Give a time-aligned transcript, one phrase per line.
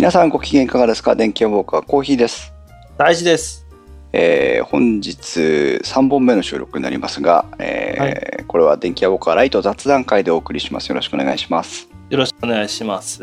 [0.00, 1.14] 皆さんご機嫌いかがですか？
[1.14, 2.54] 電気屋ウォーカーコーヒーです。
[2.96, 3.66] 大事です。
[4.14, 10.88] えー本日3本目の収録になりますが、えーこれは電気屋ウォーカーライト雑談会でお送りします。
[10.88, 11.86] よろしくお願いします。
[12.08, 13.22] よろしくお願いします。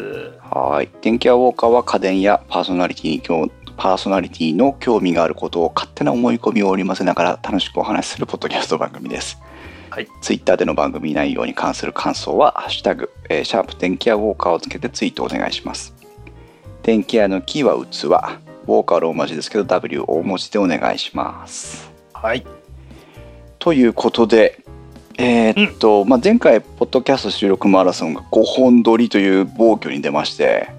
[0.52, 0.90] はい。
[1.02, 9.40] 電気屋ウォーカーは家電やパーソナリティに興パーソナリティの興味があることを勝手な思い込みを織り交ぜながら楽しくお話しするポッドキャスト番組です。
[9.90, 10.08] はい。
[10.22, 15.97] ツイッターでの番組内容に関する感想は、ハッシュタグ、えーシャープ電気屋ウォーカーをつけてツイートお願いします。
[16.88, 21.92] 電気屋のキーは器、ウォーカーローマ字ですけど、W 大文字でお願いします。
[22.14, 22.46] はい。
[23.60, 24.64] ということで、
[25.18, 30.70] えーっと、まあ、前回、ポッドキャスト収録マラソンが5本撮りという暴挙に出まして、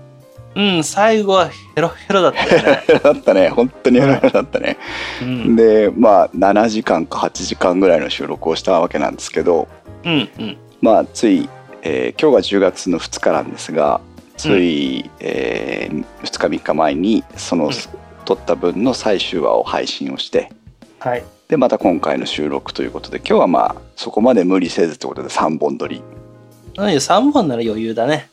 [0.55, 3.01] うん、最後はヘロヘロだったよね。
[3.03, 4.79] だったね、 本当にヘロヘロだったね。
[5.21, 9.69] うん、で、まあ、7時間か8時間ぐらいの収録をしたわけなんですけど、
[10.07, 10.57] うん、うん。
[10.81, 11.51] まあ、つい、
[11.83, 14.01] えー今日が10月の2日なんですが、
[14.39, 17.73] つい、え2日3日前に、その、うん
[18.29, 20.53] 撮った分の最終話を配信をして、
[20.99, 21.25] はい。
[21.49, 26.03] で、また今回の収録ということで、今日はまあ、そこまで無理せずということで3本撮り。
[26.77, 28.29] 何3本なら余裕だね。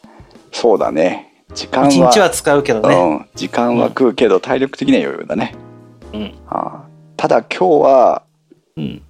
[0.51, 1.45] そうだね。
[1.53, 2.93] 時間は、1日は使うけどね。
[2.93, 5.55] うん、時間は食うけど、体力的には余裕だね。
[6.11, 6.33] うん。
[6.49, 6.83] ああ
[7.15, 8.23] ただ今日は、
[8.75, 9.01] うん。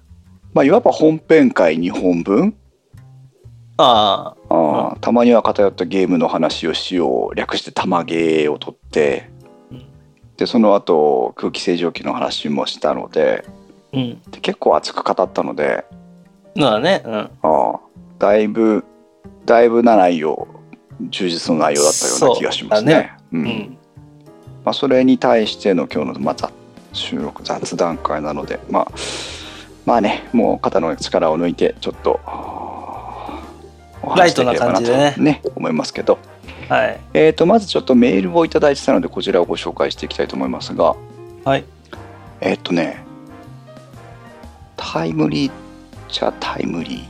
[0.54, 2.54] まあ、いわば本編会2本分、
[3.76, 4.35] ああ。
[4.48, 9.30] ああたまには偏ったゲームの話をしよう略して玉ゲーを取って
[9.70, 9.86] うん
[10.36, 13.44] でその後空気清浄機の話もしたので
[13.92, 14.22] うん。
[14.30, 15.84] で結構熱く語ったので
[16.56, 17.02] のだね。
[17.04, 17.14] うん。
[17.14, 17.80] ああ
[18.18, 18.84] だいぶ
[19.44, 20.48] だいぶな内容
[21.10, 22.92] 充実の内容だったような気がしますね。
[22.92, 23.78] そうだねううんん。
[24.64, 26.50] まあ、それに対しての今日の、まあ、雑
[26.92, 28.88] 収録雑談会なので、まあ、
[29.84, 32.18] まあねもう肩の力を抜いてちょっと
[34.06, 35.42] お話しできればなとライトな感じでね。
[35.54, 36.18] 思いますけど、
[36.68, 37.00] はい。
[37.12, 40.96] えー、とまずちょっとメールをいただいてたのでこちらをご紹介していきたいと思いますが。
[41.44, 41.64] はい。
[42.40, 43.04] えっ、とね
[44.76, 45.54] タイムリーっ
[46.08, 47.04] ちゃタイムリー。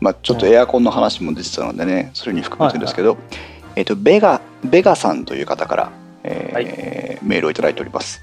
[0.00, 3.16] まあちょっとエアコンの話も出てたのでねそれに含めてですけど、
[3.76, 5.92] えっ、とベガベガさんという方から、
[6.24, 8.20] えーメールをいただいております。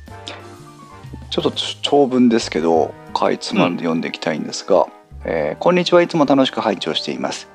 [1.30, 1.51] ちょっと
[1.81, 4.88] 長文ですけどかいつまんで読んでいきたいんですが、
[5.24, 7.47] えーこんにちはいつも楽しく拝聴しています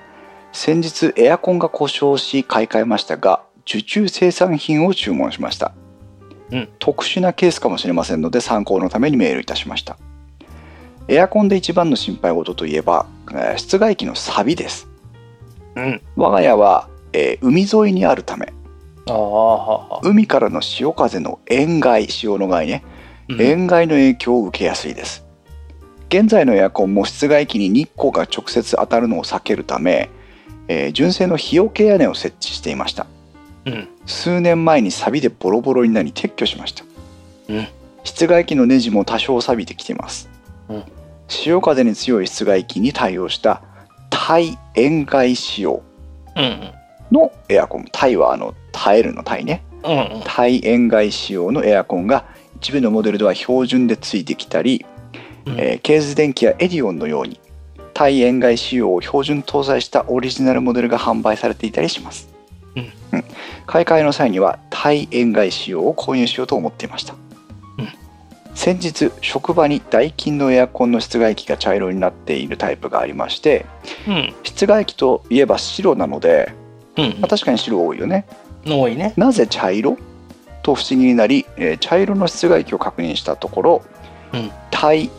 [0.54, 5.74] 先日エアコンが故障し買い替えましたが受注生産品を注文しました、
[6.52, 6.68] うん。
[6.78, 9.98] 特殊なケースかもしれませんので参考のためにメールいたしました。
[11.08, 14.88] エアコンで一番の心配事といえば、えー室外機の錆びです。
[15.74, 16.00] うん。
[16.14, 18.52] 我が家は、えー海沿いにあるため。
[19.08, 20.00] ああ、はは。
[20.04, 22.84] 海からの潮風の塩害潮の害ね。
[23.28, 23.42] うん。
[23.42, 25.26] 塩害の影響を受けやすいです。
[26.08, 30.10] 現在のエアコンも室外機に日光が直接当たるのを避けるため、
[30.68, 33.06] えー純正の日よけ屋根を設置していました
[33.66, 33.88] うん。
[34.06, 36.84] 数年前に錆びでボロボロになり撤去しました、
[37.48, 37.66] うん
[38.04, 40.28] 室外機のネジも多少錆びてきています、
[40.68, 40.84] うん
[41.26, 43.62] 潮風に強い室外機に対応した
[44.10, 45.82] 耐塩害仕様
[46.36, 46.70] うん。
[47.10, 49.90] のエアコン耐はあの耐えるの耐ねうん。
[49.90, 50.22] うん。
[50.24, 52.26] 耐塩害仕様のエアコンが
[52.56, 54.84] 一部のモデルでは標準でついてきたり、
[55.46, 57.40] うんえーケーズ電機やエディオンのように
[57.94, 62.28] 耐塩害仕様を標準搭載したオリジナルモデルが販売されていたりします、
[62.76, 63.24] うん。
[63.66, 67.14] 買い替えの際には耐塩害仕様を購入しようと思っていました、
[67.78, 67.88] うん。
[68.54, 73.64] 先日職場にダイキンのエアコンの室外機が茶色になっているタイプがありまして
[74.08, 74.34] うん。
[74.42, 76.52] 室外機といえば白なので、
[76.96, 77.04] うん。
[77.20, 78.26] まあ、確かに白多いよね。
[78.64, 79.14] の多いね。
[79.16, 79.96] なぜ茶色？
[80.62, 83.82] と不思議になり、えー茶色の室外機を確認したところ、
[84.32, 84.50] うん。
[84.70, 85.10] 耐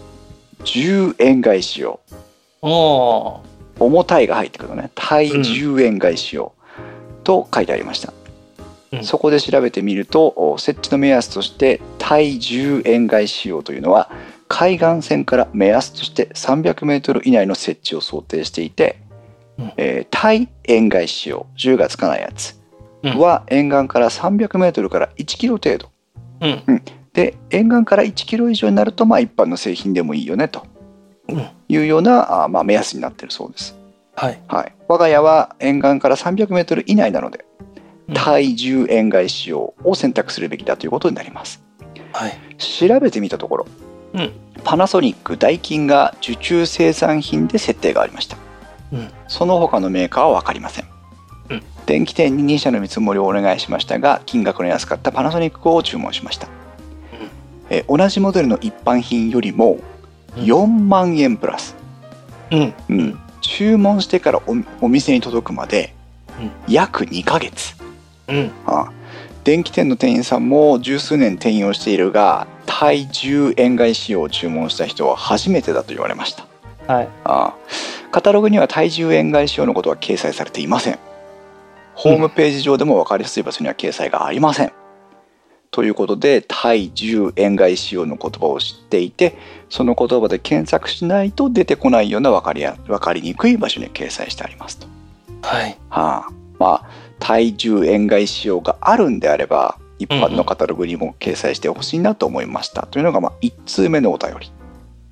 [0.63, 1.99] 重塩害仕様
[2.61, 4.91] 重たいが入ってくるのね。
[4.95, 6.53] 耐重塩害仕様
[7.23, 8.13] と書いてありました、
[8.93, 9.03] うん。
[9.03, 14.09] そこで調べてみるとお設置の目安として耐重塩害仕様というのは
[14.47, 18.99] 海岸線から目安として 300m 以内の設置を想定していて、
[19.57, 19.73] うん。
[19.77, 22.59] えー耐塩害仕様10がつかないやつ
[23.03, 23.19] うん。
[23.19, 25.89] は沿岸から 300m から 1km 程度。
[26.41, 26.81] うん。
[27.13, 30.61] で沿岸から1キロ以上になるとまあ一般の製品でもいいよねと。
[30.61, 30.74] うん。
[31.67, 33.75] いうようなあまあ目安になっているそうです、
[34.15, 34.39] はい。
[34.47, 37.45] はい、我が家は沿岸から300メートル以内なので
[38.07, 38.13] うん。
[38.15, 41.63] 耐重塩害仕様を選択するべきだということになります。
[42.13, 42.37] はい。
[42.57, 43.67] 調べてみたところ、
[44.13, 44.31] うん。
[44.63, 48.37] パナソニックダイキンが受注生産品で設定がありました。
[48.93, 49.09] うん。
[49.27, 50.85] そその他のメーカーは分かりません、
[51.49, 51.63] うん。
[51.85, 56.47] 電気店に2社の見積もりをお願いしましたが金額の安かったパナソニックを注文しました、
[57.69, 59.81] えー同じモデルの一般品よりもうん
[60.35, 61.75] 4万円プラス、
[62.51, 62.73] うん。
[62.89, 63.19] うん。
[63.41, 64.55] 注文してからお
[64.85, 65.93] お店に届くまで
[66.39, 66.51] うん。
[66.67, 67.75] 約2ヶ月、
[68.27, 68.51] うん。
[68.65, 68.91] あ
[69.43, 76.45] 電気店の店員さんも十数年転用しているが対重円外仕様を注文した人は初めてだと言われました。
[76.87, 77.09] はい。
[77.23, 77.53] ああ。
[78.11, 80.99] カタログには体重円外仕様のことは掲載されていません。
[81.95, 84.73] ホームページ上でも分かりやすい場所には掲載がありません、
[85.71, 89.37] ということで対重円外仕様の言葉を知っていて
[89.69, 94.87] その言葉で検索しないと出てこないような分かりや分かりにくい場所に掲載してありますと
[95.41, 95.77] はい。
[95.89, 96.85] はあ、まあ
[97.19, 104.51] 体重円外仕様があるんであれば一般のカタログにも掲載してほしいなと思いました、というのがまあ1通目のお便り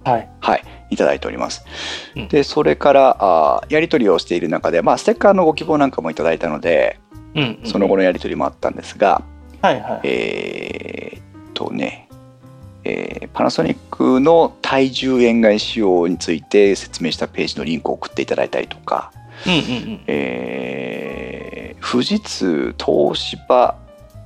[0.03, 0.29] はい。
[0.41, 1.65] はいいただいております、
[2.15, 6.99] うんでそれからあやり取りをしている中で、まあ、ステッカーのご希望なんかもいただいたので
[7.35, 7.59] うん。
[7.65, 9.23] その後のやり取りもあったんですが、
[9.63, 10.01] はいはい。
[10.03, 12.09] えーっとね
[12.83, 19.11] えーパナソニックの体重円外仕様について説明したページのリンクを送っていただいたりとか、
[19.47, 19.61] うんうんう
[19.95, 20.03] ん。
[20.07, 23.75] えー富士通東芝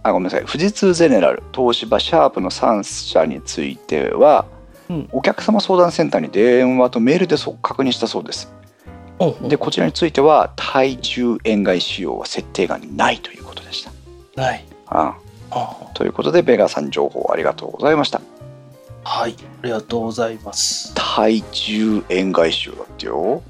[0.03, 4.45] あごめんなさい富士通ゼネラル東芝シャープの3社については、
[4.89, 8.53] うんお客様相談センターに電話とメールで確認したそうです
[9.49, 13.91] でこちらについては体重円外仕様は設定がないということでした
[14.41, 14.63] ない。
[14.85, 15.26] ああ
[15.93, 18.21] ということでベガさん情報ありがとうございました。
[19.03, 19.35] はい。
[19.63, 20.93] ありがとうございます。
[20.93, 23.41] 体重円外仕様だってよ。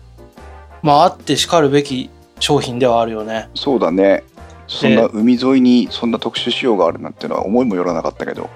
[0.84, 2.10] まあ、あってしかるべき
[2.40, 3.50] 商品ではあるよね。
[3.56, 4.24] そうだね。
[4.68, 8.50] そんな海沿いにそんな特殊仕様があるなんてのは思いもよらなかったけど。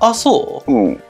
[0.00, 0.72] あ、そう？
[0.72, 1.02] うん。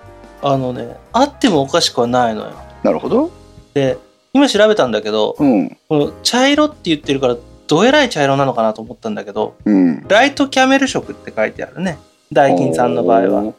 [0.42, 2.52] あのね、あってもおかしくはないのよ。
[2.82, 3.30] なるほど。
[3.72, 3.96] で、
[4.34, 5.70] 今調べたんだけど、うん。
[5.88, 7.36] この茶色って言ってるから、
[7.66, 11.98] どえらい茶色なのかなと思ったんだけど、うんライトキャメル色って書いてあるね。
[12.32, 13.54] ダイキンさんの場合は。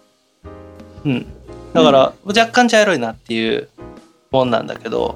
[1.05, 1.25] うん。
[1.73, 3.69] だから、若干茶色いなっていう
[4.31, 5.15] もんなんだけど、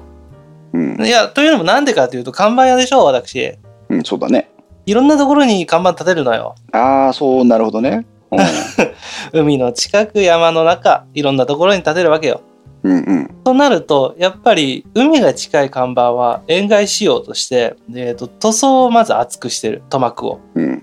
[0.72, 3.54] うん、いや、というのもなんでかというと、看板屋でしょ、私。
[3.88, 4.48] うん、そうだね
[4.86, 6.54] いろんなところに看板立てるのよ。
[6.72, 8.04] ああそうなるほどね
[9.32, 12.40] 海の近く、山の中、いろんなところに立てるわけよ。
[12.84, 13.30] うんうん。
[13.44, 20.40] となると、やっぱり海が近い看板は塩害仕様として、えー、と塗装をまず厚くしてる、塗膜を。
[20.54, 20.82] うん。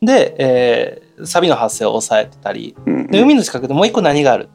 [0.00, 2.76] で、えー錆の発生を抑えてたり。
[2.84, 4.50] うんで、海の近くでもう一個何がある？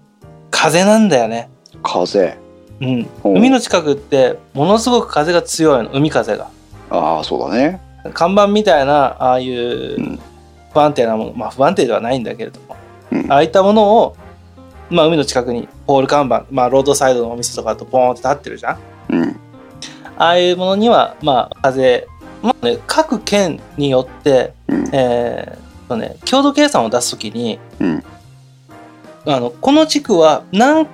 [0.52, 1.50] 風なんだよね。
[1.82, 2.38] 風。
[2.80, 3.10] うん。
[3.24, 3.30] う。
[3.30, 6.50] ん海の近くってものすごく風が強いの、海風が。
[6.92, 7.82] ああそうだね。
[8.14, 10.20] 看板みたいな、ああいううん。
[10.72, 12.76] 不安定なもの、まあ不安定ではないんだけれども、
[13.12, 13.32] うん。
[13.32, 14.16] ああいったものを、
[14.92, 18.80] まあ海の近くにポール看板、まあロードサイドのお店とかとポーンって立ってるじゃん。
[19.10, 19.40] うん
[20.18, 22.08] ああいうものには、まあ、風、
[22.44, 28.04] まあね、各県によって、うんえーとね、強度計算を出すときに、うん
[29.26, 30.88] あの、この地区は何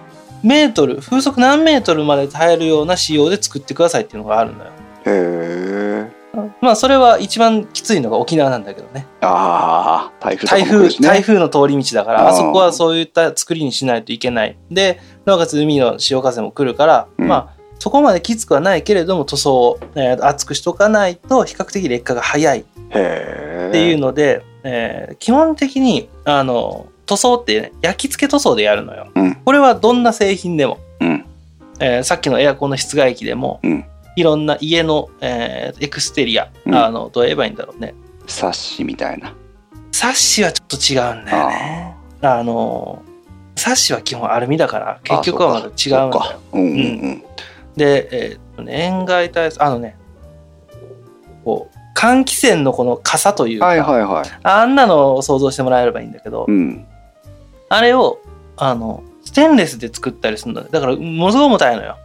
[0.43, 4.71] メートル、風速何メートルまで耐えるような仕様で作ってくださいっていうのがあるのよ。
[5.05, 6.16] へえ
[6.61, 9.07] まあ、それは一番きついのが沖縄なんだけどね。
[9.21, 14.57] ああ台風と台風、台風の通り道だから、あそこはそういった作りにしないといけない。
[14.69, 17.27] で、なおかつ海の潮風も来るから、うん。
[17.27, 22.59] まあ、そこまできつくはないけれども、塗装を、えー厚くしとかないと、比較的劣化が早い。
[22.59, 29.07] っていうので、えー基本的に、あの、塗装って、ね、焼き付け塗装でやるのよ。
[29.15, 29.35] うん。
[29.35, 31.25] これはどんな製品でも、うん。
[31.79, 33.85] えーさっきのエアコンの室外機でも、うん
[34.17, 36.75] いろんな家の、えーエクステリア、うん。
[36.75, 37.93] あの、どう言えばいいんだろうね。
[38.25, 39.33] サッシみたいな。
[39.91, 41.95] サッシはちょっと違うんだよね。
[42.21, 43.03] あの、
[43.55, 45.87] サッシは基本アルミだから、結局はまた違うんそ
[46.19, 46.71] だうんうんう
[47.11, 47.23] ん。
[47.75, 49.95] で、えーっとね塩害対策、あのね、
[51.45, 54.25] こう、換気扇のこの傘というか、はいはいはい。
[54.41, 56.87] あんなのを想像してもらえればいいんだけど、うん。
[57.69, 58.19] あれを、
[58.55, 60.69] あの、ステンレスで作ったりするんだね。
[60.71, 61.97] だから、ものすごい重たいのよ。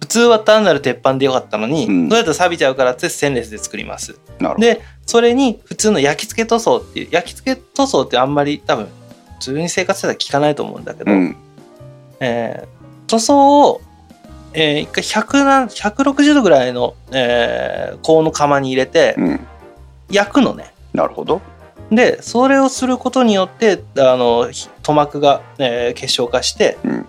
[0.00, 2.08] 普通は単なる鉄板でよかったのに、うん。
[2.08, 4.18] どうやったら錆びちゃうからってステンレスで作ります。
[4.58, 8.88] で、それに普通の焼き付け塗装っていう、焼き付け塗装ってあんまり多分、
[9.38, 11.36] 普通に生活してたら効かないと思うんだけど、うん。
[12.20, 13.80] えー塗装を、
[14.54, 19.40] えー一回100な160度ぐらいの、えー高の釜に入れてうん。
[20.10, 20.72] 焼くのね。
[20.92, 21.40] なるほど。
[21.90, 27.06] でそれをすることによってあのひ塗膜が、えー結晶化して、うん。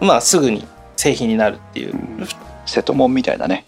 [0.00, 0.66] まあすぐに
[0.98, 2.28] 製品になるっていう、うん。
[2.66, 3.64] 瀬戸門みたいだね。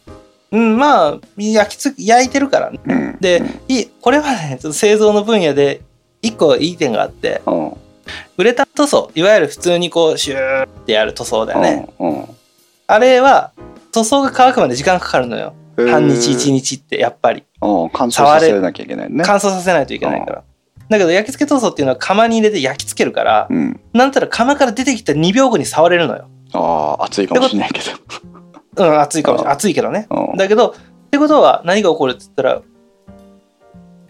[0.52, 2.80] うん、まあ焼きつ焼いてるからね。
[2.84, 3.16] うん。
[3.20, 5.80] でいこれはねちょっと製造の分野で
[6.22, 7.72] 一個いい点があってうん
[8.36, 12.24] ウレタン塗装いわゆる普通にこうシューってやる塗装だよね、うん。
[12.88, 13.52] あれは
[13.92, 15.54] 塗装が乾くまで時間かかるのよ。
[15.54, 17.44] うん半日一日ってやっぱり。
[17.62, 17.90] うん。
[17.90, 19.22] 乾燥させなきゃいけないね。
[19.24, 20.42] 乾燥させないといけないから。
[20.90, 23.80] だけど焼き付け塗装っていうのは釜に入れて焼き付けるからうん。
[23.94, 27.80] なんたら釜から出てきた2秒後に触れるのよああ暑いかもしれないけ
[28.76, 30.74] どうん熱いかもしれないあ熱いけどねうんだけどっ
[31.10, 32.62] てことは何が起こるって言ったら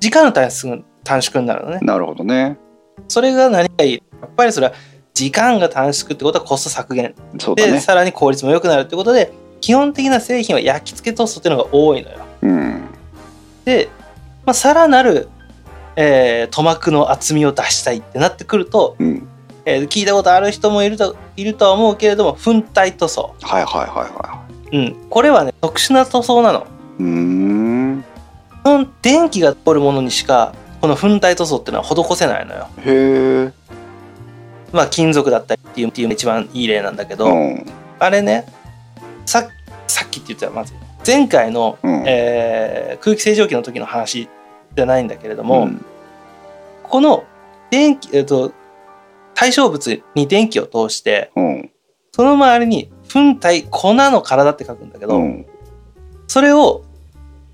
[0.01, 1.79] 時間の短縮短縮になるのね。
[1.83, 2.59] なるほどね。
[3.09, 4.73] それが何がいいやっぱりそれは
[5.15, 7.81] 時間が短縮ってことはコスト削減で、そうだね。
[7.81, 12.19] さらに効率も良くなるってことで基本的な製品は焼き付け塗装っていうのが多いのよ。
[12.43, 12.89] うん。
[13.65, 13.89] で、
[14.47, 15.29] まあ、さらなる、
[15.97, 19.29] えー塗膜の厚みを出したいってなってくると、うん。
[19.65, 26.61] えー聞いたことある人もいるといるとは思うけれども粉体塗装、はいはいはいはうん、これはね特殊な塗装なの。
[26.61, 27.03] い。
[27.03, 28.05] うーん。
[29.03, 32.69] 電気が通るものにしかこの粉体塗装っていうのは施せないのよ。
[32.85, 33.53] へえ。
[34.73, 37.67] まあ金属だったりっていうっていう一番いい例なんだけど、うん。
[37.99, 38.47] あれね
[39.27, 39.49] さ
[39.87, 40.73] さっきって言ったらまず
[41.07, 42.05] 前回の、うん。
[42.07, 44.29] えー空気清浄機の時の話
[44.77, 45.85] じゃないんだけれども、うん
[46.83, 47.23] この
[47.71, 48.53] 電気、えっと、
[49.35, 51.71] 対象物に電気を通してうん。
[52.13, 55.47] その周りに粉体粉の体って書くんだけど、うん。
[56.27, 56.85] それを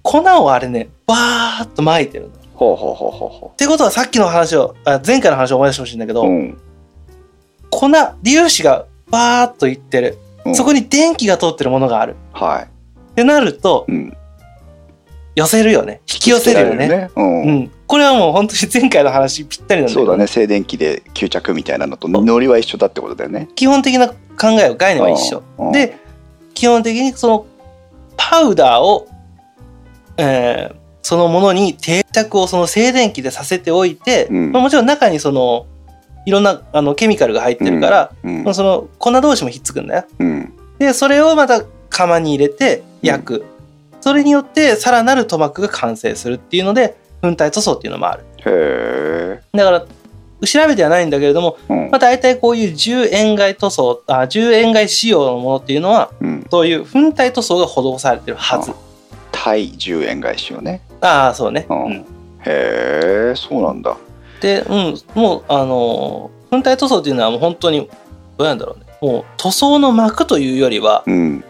[0.02, 2.30] 粉をあれねバーッと撒いてるの。
[2.30, 6.26] っほうほうほうほうほてことはさっきの話をあ前回の話を思い出してほしいんだけど、う。
[6.26, 6.58] うん。
[7.70, 7.90] 粉
[8.24, 12.64] 粒子がバーッといってる、うんそこに電気が通ってるものがあるはい。
[12.64, 14.16] ってなるとうん。
[15.36, 16.88] 寄せるよね引き寄せるよね。
[16.88, 17.10] ね。
[17.14, 17.42] うん。
[17.42, 20.26] うん、これはもう本当に前回の話ぴったりなんだそうだね。
[20.26, 23.48] 静電気で吸着みたいなのとノリは一緒だってことだよね。
[23.54, 24.16] 基本的な考
[24.60, 25.42] えは概念は一緒。
[25.58, 25.72] うん。
[25.72, 25.96] で
[26.54, 27.46] 基本的にその
[28.16, 29.06] パウダーを、
[30.16, 35.68] えーそのものに定着をその静電気でさせておいて、うんまあもちろん中にその
[36.26, 40.04] いろんなあのケミカルが入ってるから、うんまあ、その粉同士もひっつくんだよ。
[40.18, 40.52] うん。
[40.80, 43.44] でそれをまた釜に入れて焼く、
[44.06, 48.22] それによってさらなる塗膜が完成するっていうので粉体塗装っていうのもある。
[48.38, 49.42] へえ。
[49.52, 49.80] だから
[50.46, 56.46] 調べてはないんだけれども、うんまあ、大体こういう重塩害塗装あ重塩害仕様のものっていうのはうん。
[56.48, 58.70] そういう粉体塗装が施されてるはず。
[59.32, 60.82] 対10円返しよね。
[61.00, 61.66] ああそうね。
[61.68, 63.96] うんうんへえ、そうなんだ。
[64.40, 67.88] で、うん、もうあのー粉体塗装っていうのはもう本当に
[68.38, 71.44] どうなんだろうねもう塗装の膜というよりはうん。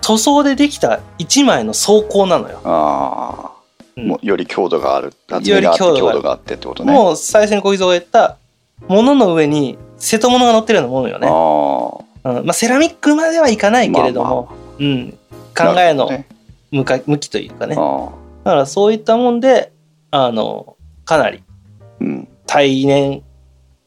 [0.00, 2.60] 塗装でできた一枚の装甲なのよ。
[2.64, 3.50] ああ。
[3.50, 3.56] うん
[3.96, 5.14] もうより強度がある。
[5.28, 6.92] 厚みがあってより強度があってってことね。
[6.92, 8.36] もう最初に小木蔵が言った
[8.88, 11.26] ものの上に瀬戸物が乗ってるようなものよね。
[11.26, 15.18] あうんまあ、セラミックまではいかないけれども、うん、
[15.56, 16.26] 考えのね
[16.70, 17.76] 向か向きというかね。
[17.78, 18.10] あ
[18.44, 19.72] だからそういったもんで
[20.10, 21.42] あのかなり
[22.00, 22.28] うん。
[22.46, 23.22] 耐年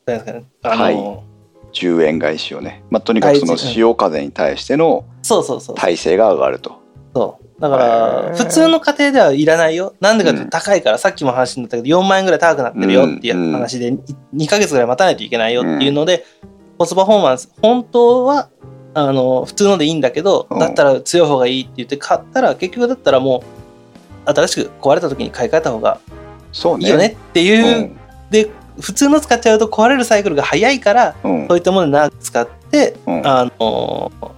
[0.05, 0.91] なんですかねあの、は
[1.23, 1.29] い
[1.71, 2.83] 10円返しをね。
[2.89, 5.75] まあ、とにかくそのはい潮風に対してのそうそうそう。
[5.75, 6.81] 耐性が上がると。
[7.13, 7.61] そう。
[7.61, 9.93] だから普通の家庭ではいらないよ。
[9.99, 13.91] なんでかっていうと高いから、さっきも話になったけど4万円ぐらい高くなってるよっていう話で、
[14.33, 16.25] 2ヶ月ぐらい待たないといけないよっていうので、
[16.79, 18.49] コストパフォーマンス本当は
[18.95, 20.59] あの普通のでいいんだけど、うん。
[20.59, 23.43] だったら強い方がいいって言って買ったら結局だったらも
[24.25, 25.99] う新しく壊れた時に買い替えた方が
[26.51, 26.85] そうね。
[26.85, 27.91] いいよねっていう、
[28.31, 33.27] で普通の使っちゃうと壊れるサイクルが早いからそういったもので長く使って、うん。
[33.27, 34.31] あのこ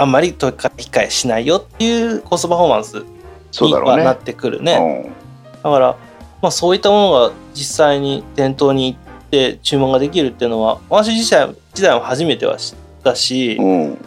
[0.00, 3.04] あんまり取り替えしないよっていうコストパフォーマンス。
[3.52, 5.04] にはなってくるね。
[5.04, 5.28] うん
[5.62, 5.96] だから、
[6.40, 13.98] まあ、そういったものが実際に店頭に行って注文ができるっていうのは私自体自体も初めては知ったし、うん。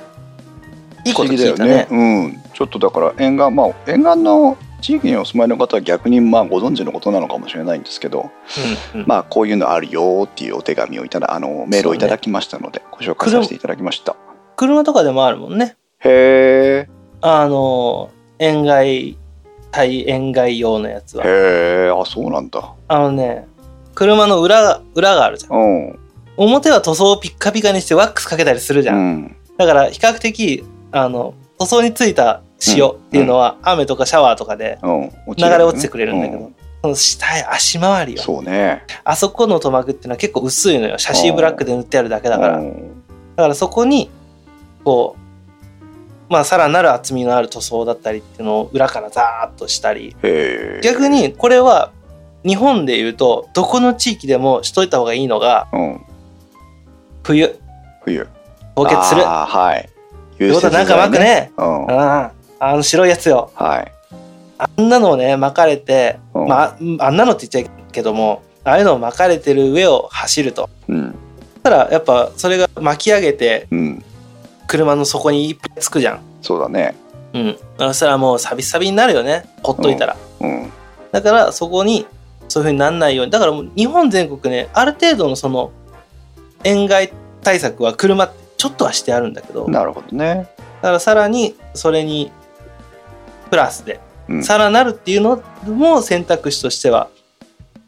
[1.06, 1.88] いいこと聞いたね。
[1.92, 2.42] うん。
[2.54, 8.32] ちょっとだから沿岸まあ沿岸の地域にお住まいの方は逆にまあご存知のことなのかもしれないんですけど、
[8.94, 14.16] うんうんまあこういうのあるよっていうお手紙をいただあのメールをいただきましたので、ご紹介させていただきました。
[14.56, 15.76] 車とかでもあるもんね。
[16.04, 16.90] へえ。
[17.22, 19.18] あの塩害
[19.72, 21.24] 対塩害用のやつは。
[21.26, 21.90] へえ。
[21.90, 22.74] あそうなんだ。
[22.88, 23.48] あのね
[23.94, 25.58] 車の裏が裏があるじゃん。
[25.58, 26.00] うん。
[26.38, 28.98] 表は塗装をピッカピカにしてワックスかけたりするじゃん。
[28.98, 29.36] うん。
[29.58, 35.12] だから比較的あの塗装についた塩っていうのは雨とかシャワーとかでうん。
[35.38, 38.84] 流れ落ちてくれるんだけど、うその下へ足回りよそうね。
[39.04, 43.04] あそこの塗膜っていうのは結構薄いのよシャシーブラックで塗ってあるだけだから、だうん
[43.38, 44.10] からそこに
[44.84, 45.22] こう
[46.32, 50.16] まあさらなる厚みのある塗装だったりっていうのを裏からザーッとしたり。
[50.82, 51.10] 逆。
[51.10, 51.92] にこれは
[52.46, 56.02] 日本でいうとどこの地域でもしといた方がいいのがうん。
[57.24, 57.60] 冬
[58.06, 58.28] 冬。
[58.76, 59.90] 凍結するっあーはい。
[60.38, 61.92] てことはなんか巻くねうん。
[61.92, 63.92] あああの白いやつよはい。
[64.58, 71.16] あんなのをね巻かれて、うんまあ、あんなのって言っちゃいけどもああいうのを巻かれてる上を走るとうん。
[71.62, 74.04] たらやっぱそれが巻き上げてうん。
[74.72, 76.22] 車の底にいっぱいつくじゃん。
[76.42, 76.96] そうだね。
[77.34, 77.58] うん。
[77.78, 79.44] そしたらもうサビサビになるよね。
[79.64, 80.72] ほっといたら、うん。
[81.12, 82.08] だからそこに
[82.48, 83.32] そういうふうになんないように。
[83.34, 85.74] だからもう日本全国ねある程度のその
[86.64, 87.12] 塩害
[87.42, 89.66] 対策は車ってちょっとはしてあるんだけど。
[89.66, 90.48] だなるほどね。
[90.82, 92.32] からさらにそれに
[93.50, 94.00] プラスで
[94.30, 94.44] うん。
[94.44, 97.10] さらなるっていうのも選択肢としては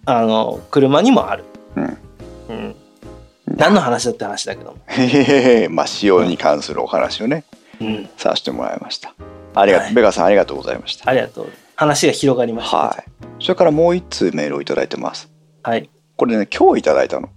[0.06, 1.46] あの車にもある、
[1.78, 1.98] うん。
[2.50, 2.76] うん、
[3.56, 4.72] 何の話だって話だけど。
[4.72, 7.46] も、へまあ使用に関するお話をね
[7.82, 9.14] うん、させてもらいました。
[9.56, 9.96] ありがとう、はい。
[9.96, 11.10] ベガさんありがとうございました。
[11.10, 11.50] ありがとう。
[11.76, 12.78] 話が広がりました。
[12.78, 13.12] はい。
[13.40, 15.32] それからもう一通メールをいただいてます。
[15.64, 15.90] はい。
[16.16, 17.30] これね今日いただいたの。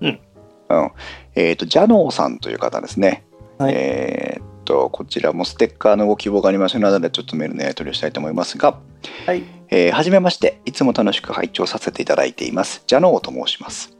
[0.00, 0.20] うん。
[0.68, 0.90] うん。
[1.34, 3.24] えっ、とジャノーさんという方ですね、
[3.58, 3.74] はい。
[3.74, 8.78] えーっとこちらもステッカーのご希望がありましたのでちょっとメールのやり取りをしたいと思いますが。
[9.26, 9.42] はい。
[9.70, 12.84] えーはじめまして、いつも楽しく拝聴させていただいています。
[12.86, 13.99] ジャノーと申します。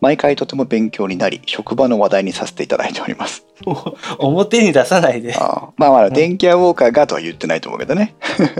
[0.00, 3.44] 毎回とても勉強になり、職場の話題にさせていただいております。
[3.66, 3.96] お
[4.28, 5.34] 表に出さないで。
[5.34, 8.14] あーまあまあ、電気屋ウォーカーがとは言ってないと思うけどね。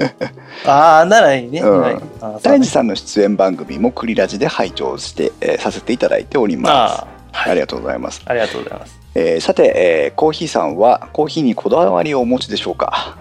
[0.67, 1.63] ああならいいね、
[2.43, 7.05] 大地さんの出演番組もクリラジで拝聴して、えーさせていただいております。
[7.33, 7.51] はい。
[7.53, 8.21] ありがとうございます。
[8.27, 9.01] ありがとうございます。
[9.15, 13.17] えーさて、えーコーヒーさんはコーヒーにこだわりをお持ちでしょうか？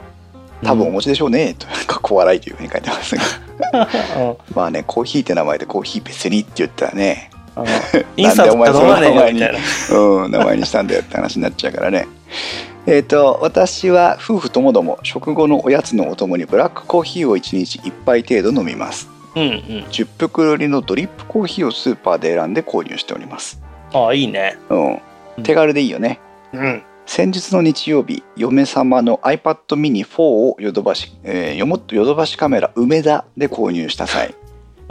[0.61, 3.23] 多分お持ちでしょうね、とかっこ笑いというふうに書いてますが。
[4.19, 4.38] うん。
[4.55, 7.29] まあねコーヒーって名前でコーヒー別にって言ったらね
[7.61, 12.07] あのインスタントか飲まねえよみたいなうん、名前にしたんだよって話になっちゃうからね。
[12.87, 19.09] えっ、と、私は夫婦ともども食後のおやつのお供にブラックコーヒーを1日1杯程度飲みます。
[19.35, 19.49] うんうん
[19.91, 23.61] 10袋入りのドリップコーヒーをスーパーで選んで購入しております。
[23.93, 25.43] ああいいねうん。
[25.43, 26.19] 手軽でいいよね。
[26.53, 34.38] うん先日の日曜日、嫁様の iPad mini 4をヨドバシ、えーヨドバシカメラ梅田で購入した際、うん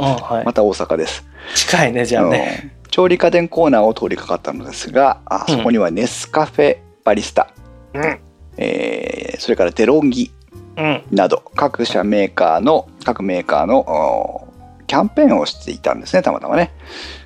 [0.02, 0.44] はい。
[0.44, 1.24] また大阪です。
[1.54, 2.60] 近いねじゃあね。
[2.72, 7.52] うん調理家電コーナーを通りかかったのですがあそこにはネスカフェバリスタ、
[7.92, 8.18] うん。
[8.56, 10.32] えーそれからデロンギ
[10.76, 11.02] うん。
[11.10, 14.48] など各社メーカーの各メーカーのお
[14.86, 16.72] キャンペーンをしていたんですねたまたまね、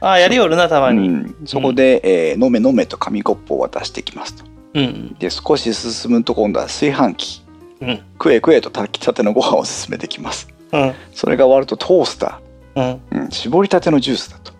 [0.00, 1.08] ああやりよるなたまに。
[1.08, 1.36] うん。
[1.46, 4.44] そこで、えー飲め飲めと紙コップを渡してきますと。
[4.74, 7.44] うんで少し進むと今度は炊飯器。
[7.80, 7.96] うん。
[8.14, 10.48] 食え食えと炊きたてのご飯を進めてきます。
[10.72, 10.92] うん。
[11.14, 12.41] それが終わるとトースタ
[12.76, 13.30] うん。
[13.30, 14.52] 絞りたてのジュースだと。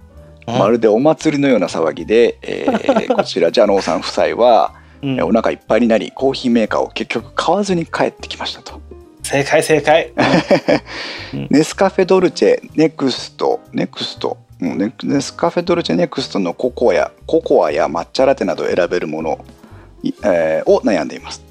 [0.49, 0.59] うん。
[0.59, 5.11] まるでお祭りのような騒ぎで、えー こちらジャノーさん夫妻は、うん。
[5.19, 8.81] えーお腹いっぱいになりコーヒーメーカーを結局買わずに帰ってきましたと。
[9.23, 10.13] 正解正解。
[11.51, 14.37] ネスカフェドルチェネクストネクスト。
[14.61, 19.39] うんネネスカフェドルチェネクストのココアやココアや抹茶ラテなど選べるもの、
[20.03, 21.43] いえーを悩んでいます。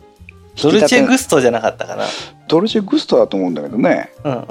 [0.61, 2.05] ドルチェグスストじゃなかったかな。
[2.47, 4.39] ドルチェグストだと思うんだけどね、うんうん。
[4.39, 4.41] う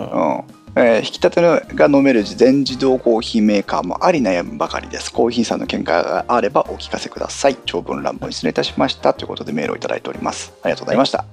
[0.41, 0.43] ん
[0.77, 5.13] えー挽きたてのが飲める全自動コーヒーメーカーもあり悩むばかりです。
[5.13, 7.57] コーヒーさんの見解があればお聞かせください。
[7.65, 10.53] 長文乱文失礼いたしましたということでメールをいただいております。
[10.63, 11.25] ありがとうございました、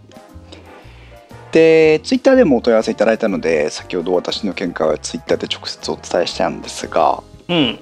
[1.51, 7.79] でツイッターでもお問い合わせいただいたので先ほど私の見解はツイッターで直接お伝えしたんですがうん。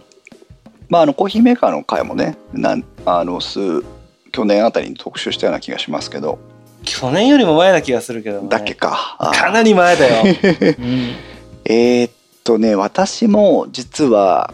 [0.89, 3.83] まああのコーヒーメーカーの回もねなんあの数
[4.31, 6.37] 去年あたりに特集したような気がしますけど。
[6.83, 8.49] 去年よりも前な気がするけどね。
[8.49, 9.17] だっけか。
[9.33, 10.23] かなり前だよ。
[10.77, 11.34] うん
[11.65, 12.11] えーっ
[12.43, 14.53] とね私も実は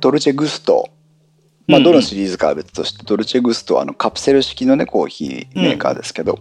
[0.00, 0.90] ドルチェグスト
[1.66, 6.38] まあうんどのシリーズかは別として、ドルチェグストはあのカプセル式のねコーヒーメーカーですけど、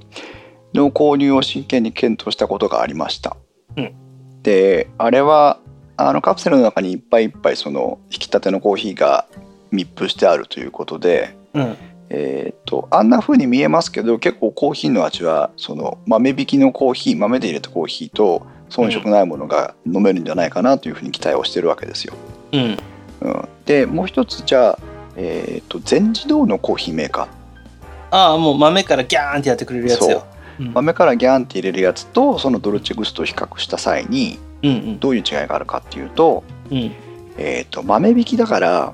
[0.73, 3.35] の購入を真剣に検討したことがありました、
[3.75, 3.93] うん。
[4.41, 5.59] であれは
[5.97, 9.27] あのカプセルの中にいっぱいいっぱいその引き立てのコーヒーが
[9.71, 11.77] 密封してあるということでうん。
[12.09, 22.13] えー、とあんな風に見えますけど結構コーヒーの味はその豆引きのコーヒー豆で入れたコーヒーと遜色ないものが飲めるんじゃないかなというふうに期待をしてるわけですよ。
[22.51, 22.77] うん。
[23.21, 24.79] うん、でもう一つじゃあ、
[25.15, 27.27] えー、と全自動のコーヒーメーカー。
[28.11, 30.25] ああもう豆からギャーンってやってくれるやつよ。
[30.59, 30.63] う。
[30.63, 30.73] ん。
[30.73, 36.77] 豆からギャーンって入れるやつとそのドルチェグストを比較した際にうんどういう違いがあるかっていうと,、うん。
[36.77, 36.91] うん
[37.37, 38.93] えー、と豆引きだから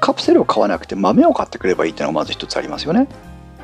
[0.00, 3.08] カプセルを買わなくて豆を買ってくればいいっていうのがまず一つありますよね。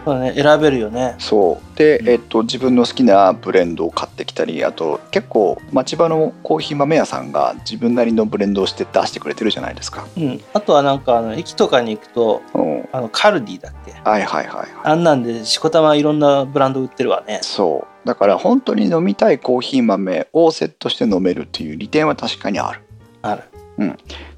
[0.05, 0.35] そうだね。
[0.35, 1.15] 選べるよね。
[1.19, 1.79] そう。
[1.79, 2.09] で、うん。
[2.09, 10.41] えっと、自分の好きなブレンドを買ってきたりあと結構町場のコーヒー豆屋さんが自分なりのブレンドをして出してくれてるじゃないですか、うん。
[10.53, 13.93] あとはなんかあの駅とかに行くとうん、あのカルディだっけ？
[13.93, 14.69] はいはいはいはい。
[14.85, 17.39] あんなんでしこたまいろんなブランド売ってるわね。
[17.43, 18.07] そう。
[18.07, 22.81] だから本当に飲みたいコーヒー豆をセットして飲めるっていう利点は確かにある。
[23.23, 23.43] ある。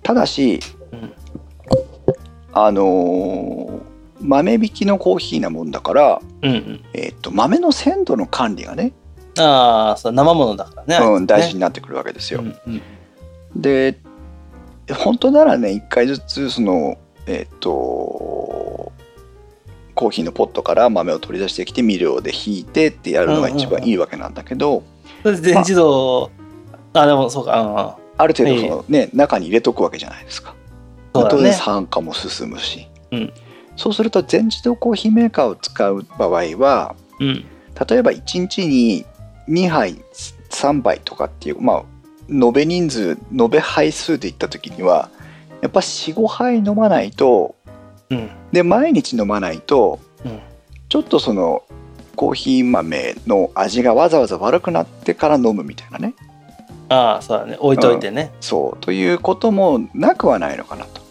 [0.02, 0.60] ただし
[0.92, 1.12] うん。
[2.52, 3.85] あのー
[4.20, 6.84] 豆引きのコーヒーなもんだから、うんうん。
[6.92, 8.92] えっと豆の鮮度の管理がね、
[9.38, 11.06] ああそう生ものだからね。
[11.06, 12.82] うん、大事ねになってくるわけですよ、うんうん。
[13.60, 13.98] で
[14.92, 18.92] 本当ならね1回ずつそのえっ、と
[19.94, 24.84] コーヒーのポットから豆を取り出してきてミルでひいてってやるのが一番いいわけなんだけど、
[25.22, 26.30] それで全自動
[26.92, 28.06] あでもそうかうんうん。
[28.18, 30.54] ある程度その、ね中に入れとくわけじゃないですか。
[31.12, 31.52] 当然そうだね。
[31.54, 33.32] 酸化も進むし、うん
[33.76, 37.44] そうすると全自動コーヒーメーカーを使う場合はうん
[37.88, 39.04] 例えば1日に
[39.48, 39.96] 2杯
[40.50, 41.84] 3杯とかっていうまあ
[42.30, 45.10] 延べ人数延べ杯数でいった時には
[45.60, 47.54] やっぱ45杯飲まないと
[48.10, 48.30] うん。
[48.52, 50.40] で毎日飲まないとうん。
[50.88, 51.64] ちょっとその
[52.14, 56.14] コーヒー豆の味がわざわざ悪くなってから飲むみたいなね
[56.88, 57.56] ああ、そうだね。
[57.58, 58.30] 置いといてね。
[58.40, 61.02] そうということもなくはないのかなと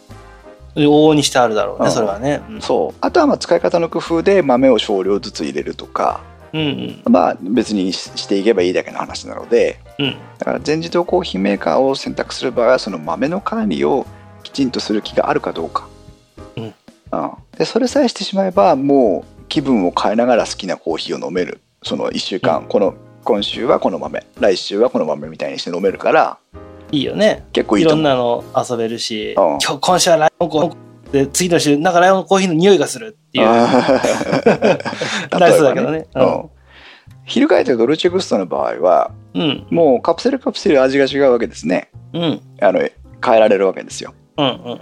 [0.75, 1.91] 往々にしてあるだろうね、うん。
[1.91, 2.41] それはね。
[2.49, 2.61] うん。
[2.61, 2.97] そう。
[3.01, 6.21] あとはまあ使い方の工夫で豆を少量ずつ入れるとか。
[6.53, 6.61] うん
[7.05, 7.11] うん。
[7.11, 9.79] まあ別にししていけばいいだけの話なので。
[9.99, 10.15] うん。
[10.38, 14.05] だから全自動コーヒーメーカーを選択する場合はその豆の管理を
[14.43, 15.88] きちんとする気があるかどうか、
[16.57, 16.73] うん。
[17.57, 21.61] でそれさえしてしまえばもう気分を変えながら好きなコーヒーを飲める。
[21.83, 22.67] その1週間、うん。
[22.67, 26.38] この今週はこの豆来週はこの豆みたいにして飲めるから
[26.95, 27.43] いいよね。
[27.49, 33.63] い結構いいと思うろんなの遊べるし、うん今日今週はライオンコーヒーで次の週なんかライオンコーヒーの匂いがするっていうラ
[35.49, 36.08] イスだけどね。
[36.15, 36.49] うん
[37.25, 39.65] 翻ってドルチェグストの場合はうん。
[39.71, 42.39] もうカプセルカプセル味が違うわけですねうん。
[42.62, 42.91] あの変
[43.38, 44.45] えられるわけですよ、うん。
[44.45, 44.81] うん。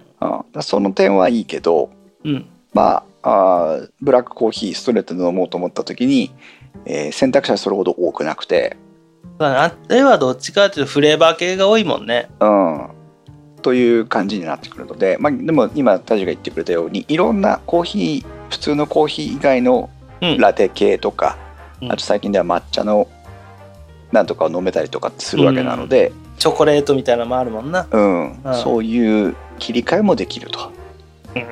[0.55, 1.89] うん、その点はいいけど
[2.25, 2.45] うん。
[2.73, 6.33] まああーブラックコーヒーストレートで飲もうと思った時に、
[6.85, 8.75] えー選択肢はそれほど多くなくて、
[9.39, 12.29] あれはどっちかっていうとフレーバー系が多いもんね。
[12.39, 12.89] うん、
[13.61, 19.89] という感じになってくるので、まあ、でも今タジが言ってくれたようにいろんなコーヒー普通のコーヒー以外の
[20.21, 20.37] うん。
[20.37, 21.37] ラテ系とか、
[21.81, 23.09] うんあと最近では抹茶の
[24.13, 27.87] なんとかを飲めたりとかするわけなので、チョコレートみたいなのもあるもんな。
[27.91, 30.71] うんうんそういう切り替えもできると。
[31.35, 31.41] うん。
[31.41, 31.47] うん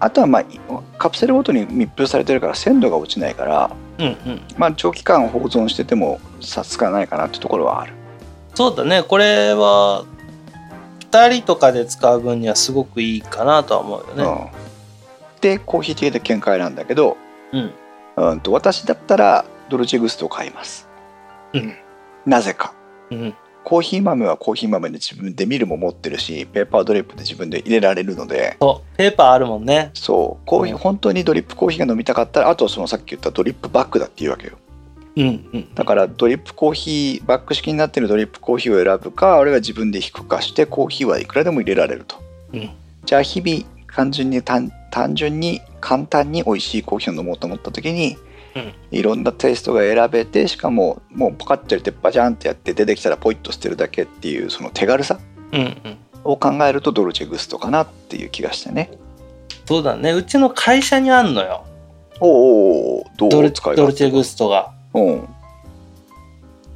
[0.00, 0.44] あとはまあ
[0.96, 4.40] カプセルごとに密封されてるから鮮度が落ちないから、うんうん。
[4.56, 7.92] まあ、長期間保存してても差つかないかなってところはある。
[8.54, 9.02] そうだね。
[9.02, 10.04] これは、
[11.10, 14.50] 2人とかで使う分にはすごくいいかなとは思うよね。
[15.34, 17.16] うん、でコーヒー系で見解なんだけど、
[17.52, 17.72] うん。
[18.16, 20.88] うん、と私だったらドルチェグストを買います。
[21.54, 21.74] うん。
[22.26, 22.74] なぜか。
[23.10, 23.34] うん。
[23.64, 28.96] コーヒー豆はコーヒー豆で自分でミルも持ってるしペーパードリップで自分で入れられるのでそう。
[28.96, 29.90] ペーパーあるもんね。
[29.94, 34.58] そうコーヒー、うん本当にドリップコーヒーが飲みたかったらあとはそのさっき言ったドリップバッグだっていうわけよ
[35.16, 35.74] うんうん。
[35.74, 42.16] だからドリップコーヒーバッグ式になってるドリップコーヒーを選ぶかあるいは自分で低化してコーヒーはいくらでも入れられると
[42.52, 42.70] うん。
[43.04, 48.27] じゃあ日々単純に単単純に簡単に美味しいコーヒーを飲もうと思った時に、うん
[48.90, 55.18] いろんなテイストが選べてしかももうポカッと入れてバジャンってやって出てきたらポイッと捨てるだけっていうその手軽さ。
[56.24, 58.90] を考えるとドルチェグストかなっていう気がしてね
[59.68, 60.12] そうだね。
[60.12, 61.66] うちの会社にあんのよ。
[62.20, 64.72] おーおドルう使い勝手ドルチェグストが。
[64.94, 65.28] うん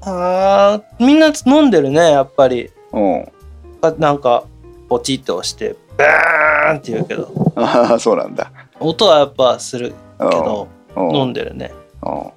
[0.03, 2.71] あーみんな飲んでるね、やっぱり。
[2.93, 3.33] うん
[3.81, 4.45] あなんか、
[4.89, 7.33] ポチッと押して、バーンって言うけど。
[7.57, 11.73] ああそうなんだ音はやっぱするうんけど、うん飲んでるね。
[12.03, 12.31] うん。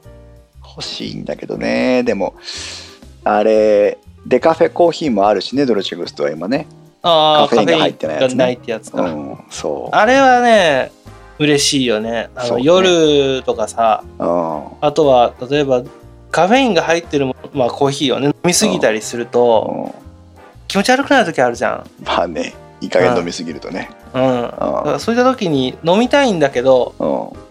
[0.68, 2.04] 欲しいんだけどね。
[2.04, 2.36] でも
[3.24, 6.68] あれデカフェコーヒーもあるしねドルチェグストは今ね。
[7.02, 8.38] ああ、カフェインが入ってないやつね。
[8.38, 9.02] ないってやつか。
[9.02, 9.96] うんそう。
[9.96, 10.92] あれはね、
[11.38, 12.30] 嬉しいよね。
[12.36, 12.64] あのね。
[12.64, 14.68] 夜とかさ、うん。
[14.82, 15.84] あとは例えば
[16.32, 20.06] カフェインが入ってるもまあ、コーヒーをね飲みすぎたりするとうん。
[20.68, 21.90] 気持ち悪くなる時あるじゃん。
[22.04, 23.90] まあねいい加減飲みすぎるとね。
[24.14, 24.22] うん。
[24.22, 27.46] だうんそういった時に飲みたいんだけどうん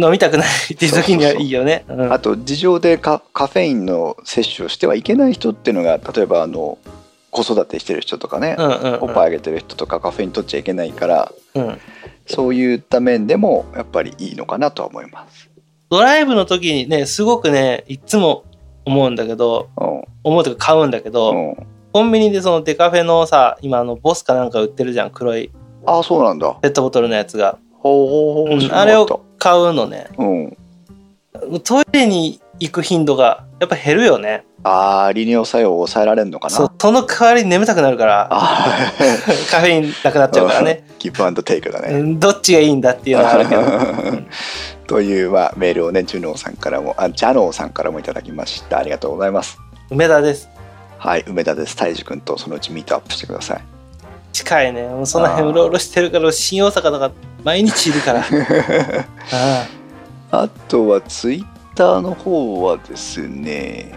[0.00, 1.84] 飲みたくないっていう時にはいいよね。
[1.88, 2.12] うん。
[2.12, 6.78] あと事情でカカフェインの摂取をしてはいけない人っていうのが例えばあの
[7.30, 8.98] 子育てしてる人とかね、うんうんうん。
[9.02, 11.78] おっぱいあげてる人とかカフェイン取っちゃいけないからうん。
[12.26, 15.48] そういった面でもやっぱりいいのかなとは思います。
[15.90, 18.44] ドライブの時にねすごくねいつも
[18.84, 20.02] 思うんだけどうん。
[20.24, 25.50] 思うとか買うんだけど、うん、コンビニでそのデカフェのさ今あのボスかなんか売ってるじゃん黒い。
[25.86, 26.52] ああそうなんだ。
[26.60, 28.68] ペットボトルのやつが、ほうほうほう。
[28.72, 29.06] あれを
[29.38, 30.08] 買うのね。
[30.18, 34.44] うん、トイレに行く頻度がやっぱ減るよね。
[34.64, 36.56] ああ利尿作用を抑えられるのかな。
[36.56, 38.66] そうその代わりに眠たくなるからあ
[39.50, 40.84] カフェインなくなっちゃうからね。
[40.98, 41.94] ーギブアンドテイクだね。
[41.94, 43.62] うんどっちがいいんだっていうのはあるけど。
[44.86, 48.78] という、まあ、メールをねジュノーさんからもあジャノーさんからもいただきました。
[48.78, 49.58] ありがとうございます。
[49.90, 50.48] 梅田です。
[50.98, 51.76] はい梅田です。
[51.76, 53.77] 泰治君とそのうちミートアップしてください
[54.38, 54.88] 近いね。
[54.88, 57.10] もうその辺うろうろしてるから新大阪とか
[57.44, 58.24] 毎日いるから。
[59.32, 59.66] あ
[60.30, 63.92] あとはツイッターの方はですね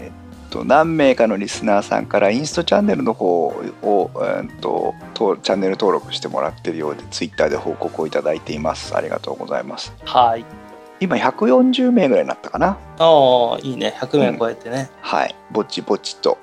[0.00, 8.96] えっと何名かのリスナーさんからインストチャンネルの方を、えーっととチャンネル登録してもらってるようでツイッターで報告をいただいています。
[8.96, 9.92] ありがとうございます。
[10.06, 10.44] あはい。
[11.00, 12.76] 今140名ぐらいになったかな？
[12.98, 13.94] ああいいね。
[14.00, 16.38] 100名超えてね、はい、ぼちぼちと。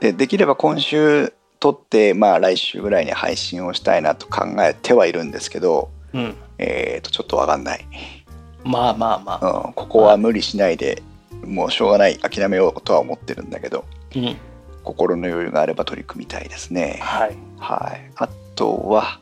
[0.00, 1.32] で、できれば今週
[1.64, 7.86] 撮って、まあ来週ぐらいに配信をしたいなと考えてはいるんですけど、うんえっ、と、ちょっとわかんない、
[8.64, 9.72] まあまあまあうん。
[9.72, 11.02] ここは無理しないで
[11.42, 14.36] もうしょうがない諦めようとは思ってるんだけどうん。
[14.82, 17.36] 心の余裕があれば取り組みたいですねはい。
[17.58, 19.18] はいあとは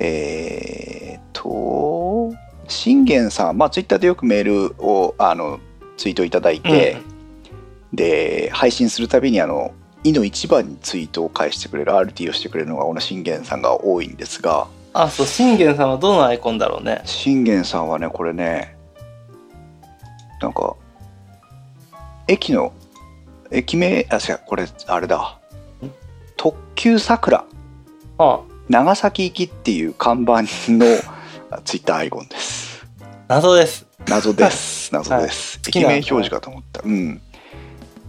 [0.00, 2.34] えー、っと
[2.66, 5.60] 信玄さんまあツイッターでよくメールをあの
[5.98, 6.96] ツイートいただいて、
[7.92, 9.72] で配信するたびにあの
[10.10, 17.02] 「いの一番にツイートを返してくれる RT をしてくれるのがこの信玄さんが多いんですがあ、そう、信玄さんはどのアイコンだろうね。
[17.04, 18.76] 信玄さんはねこれね
[20.40, 20.74] なんか
[22.28, 22.72] 駅の
[23.50, 25.38] 駅名あ違うこれあれだ。
[26.36, 27.44] 特急さくら
[28.18, 28.40] あ。
[28.68, 30.48] 長崎行きっていう看板の
[31.64, 32.84] ツイッターアイコンです。
[33.28, 33.86] 謎です。
[34.08, 34.92] 謎です。
[34.92, 36.82] 謎です、好きな駅名表示かと思った。
[36.84, 37.20] うん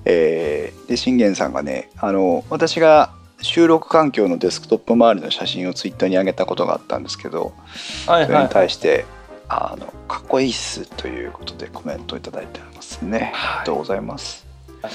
[0.09, 7.53] えーで信玄さんがねあの私が収録環境のデスクトップ周りの写真をツイッターに上げたことがあったんですけど
[8.05, 8.49] それにはいはい。
[8.49, 9.05] 対して、
[9.49, 14.47] あのかっこいいっすということでコメントをいただいてますね、ありがとうございます、
[14.81, 14.91] はい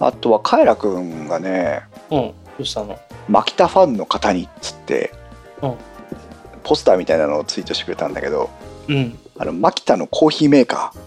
[0.00, 2.18] あとはカエラくんがねうん。
[2.18, 3.00] どうしたの？
[3.28, 5.12] マキタファンの方にっつって、
[5.62, 5.74] うん
[6.62, 8.50] ポスターみたいなのをツイートしてくれたんだけど
[8.88, 9.18] うん。
[9.38, 11.00] あのマキタのコーヒーメーカあ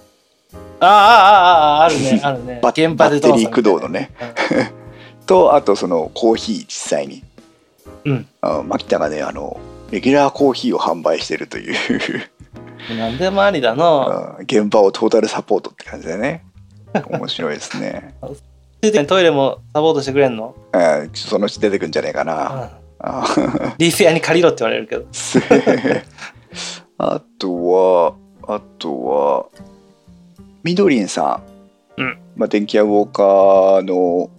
[0.81, 2.59] あ、ああ、ああ、あるね、 あるね。
[2.61, 4.11] バ現場でバッテリー駆動のね
[4.51, 4.57] うん。
[4.59, 4.71] ー
[5.25, 7.23] とあとそのコーヒー実際に
[8.05, 8.27] うん。
[8.41, 9.59] あマキタがねあの
[9.91, 11.75] レギュラーコーヒーを販売してるという
[12.97, 14.35] 何でもありだの。
[14.39, 16.43] うん現場をトータルサポートって感じでね
[17.09, 18.15] 面白いですね
[19.07, 20.55] トイレもサポートしてくれんの？
[20.73, 22.33] うんそのうち出てくんじゃねえかな。
[22.49, 22.81] うん。
[23.03, 23.25] あ
[23.77, 25.05] リース屋に借りろって言われるけど。
[26.97, 28.13] あとは、
[28.47, 29.45] あとは、
[30.63, 31.41] みどりんさ
[31.97, 32.01] ん。
[32.01, 34.29] うんまあ、電気屋ウォーカーの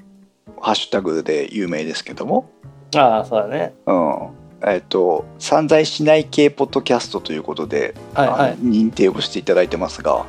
[0.60, 2.50] ハッシュタグで有名ですけども、
[2.96, 3.74] ああ、そうだね。
[3.86, 4.28] うん。
[4.64, 10.24] えっと、散財しない系ポッドキャストということで、はいはい認定をしていただいてますが、うん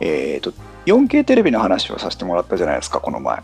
[0.00, 0.52] えっと、
[0.86, 3.42] 4K テレビの話をさせてもらったじゃないですか、この前。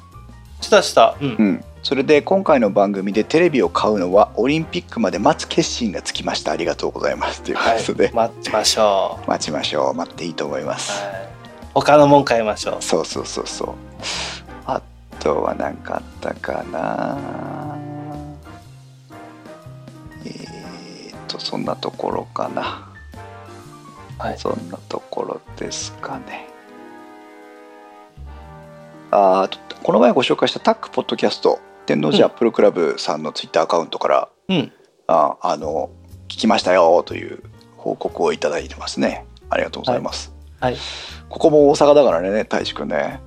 [0.61, 1.17] したした。
[1.21, 1.43] うんう。
[1.45, 8.11] ん、それで今回の番組でテレビを買うのはオリンピックまで待つ決心がつきましたありがとうございますというはいことで、。
[8.13, 10.79] 待ちましょ待ちましょう待っていいと思いまう。
[10.81, 11.38] す、はい。
[11.75, 12.83] 他のもん買いましょう。
[12.83, 13.69] そうそうそうそう
[14.67, 14.83] あ
[15.21, 17.17] とは何かあったかな
[20.25, 22.89] えー、っとそんなところかな
[24.19, 24.39] はい。
[24.39, 26.49] そんなところですかね
[29.11, 29.49] あ
[29.83, 34.73] この前ご紹介したタックポッドキャスト天王寺アップルクラブさんのツイッターアカウントから、うん。
[35.07, 35.89] ああの
[36.25, 37.43] 聞きましたよという
[37.79, 40.38] 報告をいただいてますねありがとうございます、はい。
[41.29, 43.21] ここも大阪だからね大志くんね。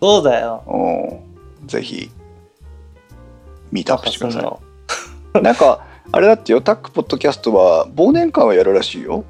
[0.00, 0.62] そうだよ。
[0.66, 1.66] うん。
[1.66, 2.10] ぜひ
[3.72, 4.60] ミートアップしてくださの。
[5.36, 5.80] い なんか
[6.12, 9.24] あれだってよタックポッドキャストは忘年会をやるらしいよ。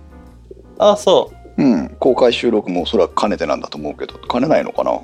[0.79, 1.63] ああ、そう。
[1.63, 1.89] うん。
[1.99, 4.19] 公開収録もおそらく兼ねてなんだと思うけど。
[4.19, 4.91] 兼ねないのかな？
[4.93, 5.01] わ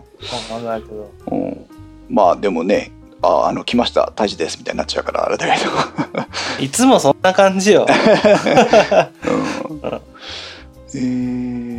[0.51, 1.11] かんないけど。
[1.31, 1.67] うん。
[2.11, 4.13] まあでもねああの来ました。
[4.15, 5.71] 大事ですみたいになっちゃうからあれだけど。
[6.61, 7.87] いつもそんな感じよ。
[10.95, 10.99] うん。
[10.99, 11.72] えーっ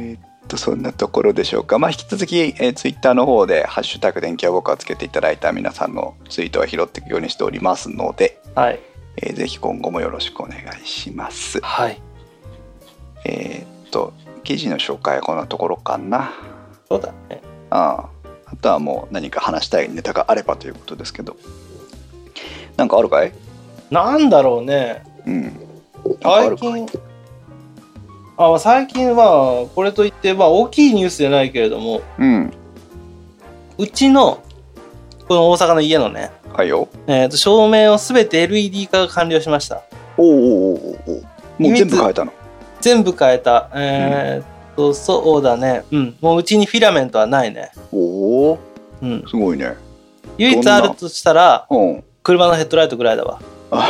[0.53, 8.79] とそんなところでしょうか、まあ、引き続き、えー、ツイッターの方で「ハッシュタグ電気屋ウォーカー」つけていただいた皆さんのツイートは拾っていくようにしておりますので、はい。
[9.17, 11.59] えーぜひ今後もよろしくお願いします。
[11.61, 12.01] はい。
[13.25, 14.13] えーっと
[14.43, 16.31] 記事の紹介はこんなところかな。
[16.89, 17.41] そうだね。
[17.69, 21.35] あああとはもう何か話したいネタがあればということですけど
[22.77, 23.31] なんかあるかい？
[23.89, 25.03] なんだろうね。
[25.25, 25.59] うん
[26.21, 26.85] 最るかい？
[26.85, 27.12] 近。
[28.37, 32.51] あまあ最近はこれといってまあ大きいニュースじゃないけれどもうん。
[33.77, 34.43] うちの
[35.27, 36.89] この大阪の家のね、はいよ。
[37.07, 39.83] えー、と照明をすべて LED 化が完了しました。
[40.17, 41.21] おおおおおお
[41.57, 42.33] もう全部変えたの？
[42.81, 43.69] 全部変えた。
[43.73, 45.83] えーっとそうだね。
[45.91, 46.15] うん。
[46.19, 47.71] もううちにフィラメントはないね。
[47.91, 48.59] おお
[49.01, 49.05] う。
[49.05, 49.23] ん。
[49.27, 49.75] すごいね。
[50.37, 52.03] 唯一あるとしたらうん。
[52.23, 53.39] 車のヘッドライトぐらいだわ。
[53.71, 53.87] あ。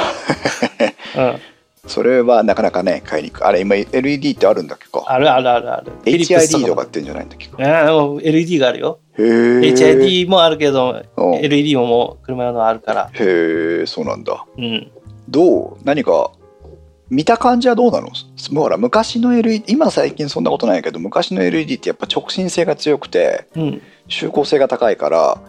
[1.18, 1.53] うん
[1.86, 3.42] それはなかなかね買いにく。
[3.42, 5.04] いあれ今 LED ってあるんだっけか。
[5.06, 5.92] あるあるあるある。
[6.06, 6.84] HID とか。
[6.84, 7.58] かってんじゃないんだっけか。
[7.60, 9.00] LED があるよ。
[9.18, 11.30] へえ HID もあるけどう。
[11.32, 13.10] ん LED ももう車のあるから。
[13.14, 14.46] へえそうなんだ。
[14.58, 14.92] うん。
[15.28, 15.78] どう？
[15.84, 16.32] 何か
[17.10, 18.08] 見た感じはどうなの？
[18.08, 18.12] も
[18.62, 23.82] うほら昔の LED 今最近そんなことないけど昔の LED ってやっぱ直進性が強くてうん。
[24.08, 25.42] 周光性が高いから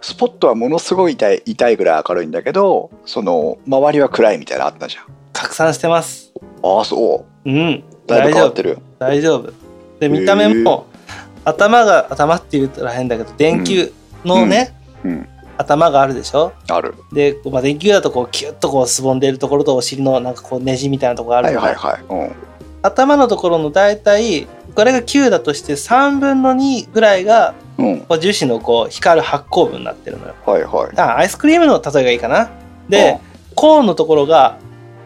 [0.00, 6.32] スポットはものすごい痛い痛いぐらい明るいんだけどその周りは暗いみたいなのあったじゃん拡散してます。
[6.62, 7.50] ああそう。
[7.50, 7.84] うん。
[8.06, 8.34] だいぶ大丈夫。
[8.34, 8.78] 変わってる。
[8.98, 9.52] 大丈夫。
[9.98, 10.86] で見た目も
[11.44, 13.92] 頭が頭って言ったら変だけど電球
[14.24, 15.28] のね、うん。
[15.58, 16.52] 頭があるでしょ？
[16.70, 16.94] ある。
[17.12, 22.34] で、まあ、電球だとこうキュッとこうすぼんでるところとお尻のなんかこうネジみたいなところがあるはいはいはい、うん、
[22.82, 28.00] 頭のところの大体これが9だとして3分の2ぐらいがうん。
[28.00, 30.34] こう樹脂のこう光る発光部になってるのよ。
[30.44, 30.98] はいはい。
[30.98, 32.50] あアイスクリームの例えがいいかな。
[32.88, 33.18] で
[33.54, 34.58] コーンのところが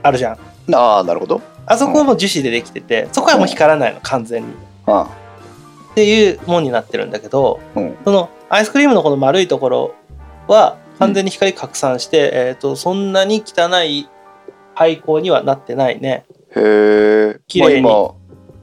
[0.05, 0.39] あるじゃん。
[0.69, 1.41] うん、ああ、なるほど。
[1.67, 4.53] あそこはもう樹脂でできててそこはもう光らないの完全に。
[4.53, 4.55] っ
[4.87, 5.09] あ。
[5.95, 7.97] ていうもんになってるんだけどあうん。
[8.05, 9.95] そのアイスクリームのこの丸いところ
[10.47, 14.09] は完全に光拡散して、えー、とそんなに汚い
[14.75, 16.27] 廃校にはなってないね。
[16.55, 17.41] へえ。
[17.49, 17.83] 綺麗に。
[17.83, 18.15] まあ今、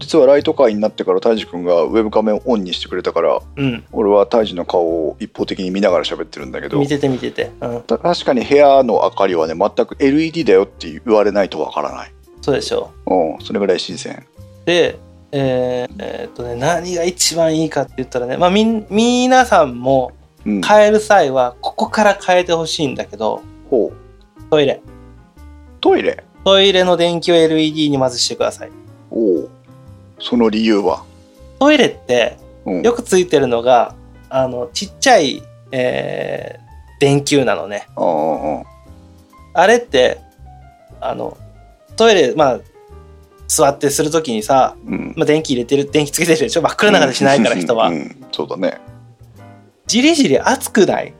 [0.01, 12.13] 実はライト会になってから、タイジ君がウェブカメをオンにしてくれたから、うん俺はタイジの顔を一方的に見ながら喋ってるんだけど見、てて見てて、うん、た確かに部屋の明かりはね、全く LED だよって言われないとわからない。
[12.41, 14.25] そうでしょうん、それぐらい新鮮。
[14.65, 14.97] で
[15.31, 20.11] えーえーっとね何が一番いいかって言ったらねまあみん皆さんも
[20.45, 20.61] うん。
[20.61, 24.43] 変える際はここから変えてほしいんだけどほう。
[24.49, 24.81] トイレ
[25.79, 26.23] トイレ？
[26.43, 28.71] トイレの電気を LED にまずしてください
[29.11, 29.49] おお。
[30.21, 31.03] その理由は？
[31.59, 32.81] トイレってうん。
[32.81, 33.95] よくついてるのが
[34.29, 36.61] あのちっちゃい、えー
[37.01, 38.61] 電球なのねあ
[39.55, 40.19] あれって
[40.99, 41.35] あの
[41.95, 42.59] トイレまあ
[43.47, 45.13] 座ってするときにさ、うん。
[45.17, 46.61] まあ、電気入れてる電気つけてるでしょ？
[46.61, 48.79] 真っ暗な中でしないから人は、うんうんそうだね。
[49.87, 51.13] じりじり熱くない？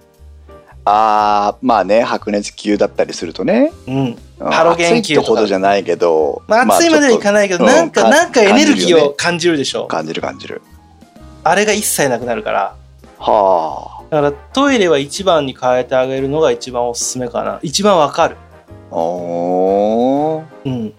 [0.85, 3.71] ああ、まあね、白熱球だったりするとね。
[3.87, 4.17] うんうん
[4.49, 6.41] ハロゲン球とほどじゃないけど。
[6.47, 9.86] まあ暑いまではいかないけど、まあなんか、なんかエネルギーを感じるでしょ。
[9.88, 10.62] 感じる感じる。
[11.43, 12.75] あれが一切なくなるから。
[13.19, 17.60] はだからトイレは一番に変えてあげるのが一番おすすめかな。
[17.62, 18.36] 一番わかる。
[18.91, 18.95] あ。
[18.95, 20.93] おーうん。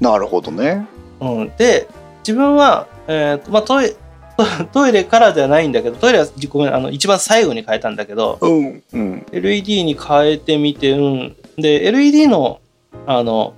[0.00, 0.86] なるほどね。
[1.20, 1.52] うん。
[1.56, 1.88] で、
[2.20, 3.96] 自分は、えーとまあトイト
[4.72, 8.82] トイレからではないんだけど、トイレはごめん、あの、一番最後に変えたんだけど、うん。
[8.92, 9.26] うん。
[9.32, 11.36] LED に変えてみて、うん。
[11.58, 12.60] で、LED の、
[13.06, 13.54] あの、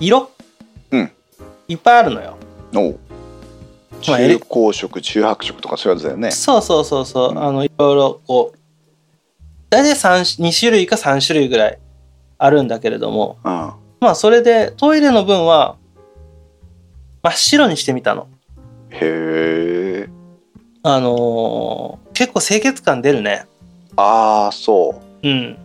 [0.00, 0.30] 色？
[0.90, 1.12] うん。
[1.68, 2.36] いっぱいあるのよ。
[2.74, 2.98] おう
[4.08, 6.30] まあ中光色、中白色とかそういうやつだよね。
[6.32, 8.58] そうそうそうそう、うんあのいろいろこう
[9.70, 11.78] 大体3 2種類か3種類ぐらい
[12.38, 13.50] あるんだけれどもうん。
[14.00, 15.76] まあそれでトイレの分は
[17.22, 18.26] 真っ白にしてみたの
[18.90, 20.08] へえ。
[20.82, 23.46] あのー結構清潔感出るね
[23.96, 25.58] ああ、そうんう。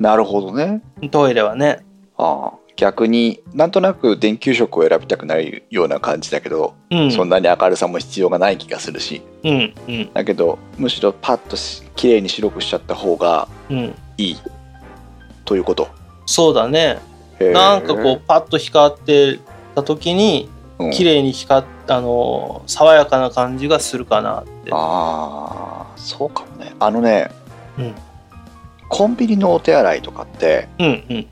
[0.00, 0.82] なるほどね。
[1.10, 1.84] トイレはね。
[2.16, 2.60] ああ。
[2.76, 7.12] 逆になんとなく電球色を選びたくないような感じだけど、うん。
[7.12, 9.20] そんなに明るさも必要がない気がするし。
[9.44, 10.12] うんうん。
[10.14, 13.94] だけどむしろパッとし綺麗に白くしちゃった方がうん。
[14.16, 14.36] いい
[15.44, 15.88] ということ。
[16.24, 16.98] そうだね。
[17.38, 19.38] なんかこうパッと光って
[19.74, 20.90] た時にうん。
[20.92, 24.70] 綺麗に光っあのー爽やかな感じがするかなって。
[24.72, 26.72] ああそうかもね。
[26.78, 27.30] あのね、
[27.78, 27.94] うん
[28.90, 31.26] コンビニのお手洗いとかってうんうん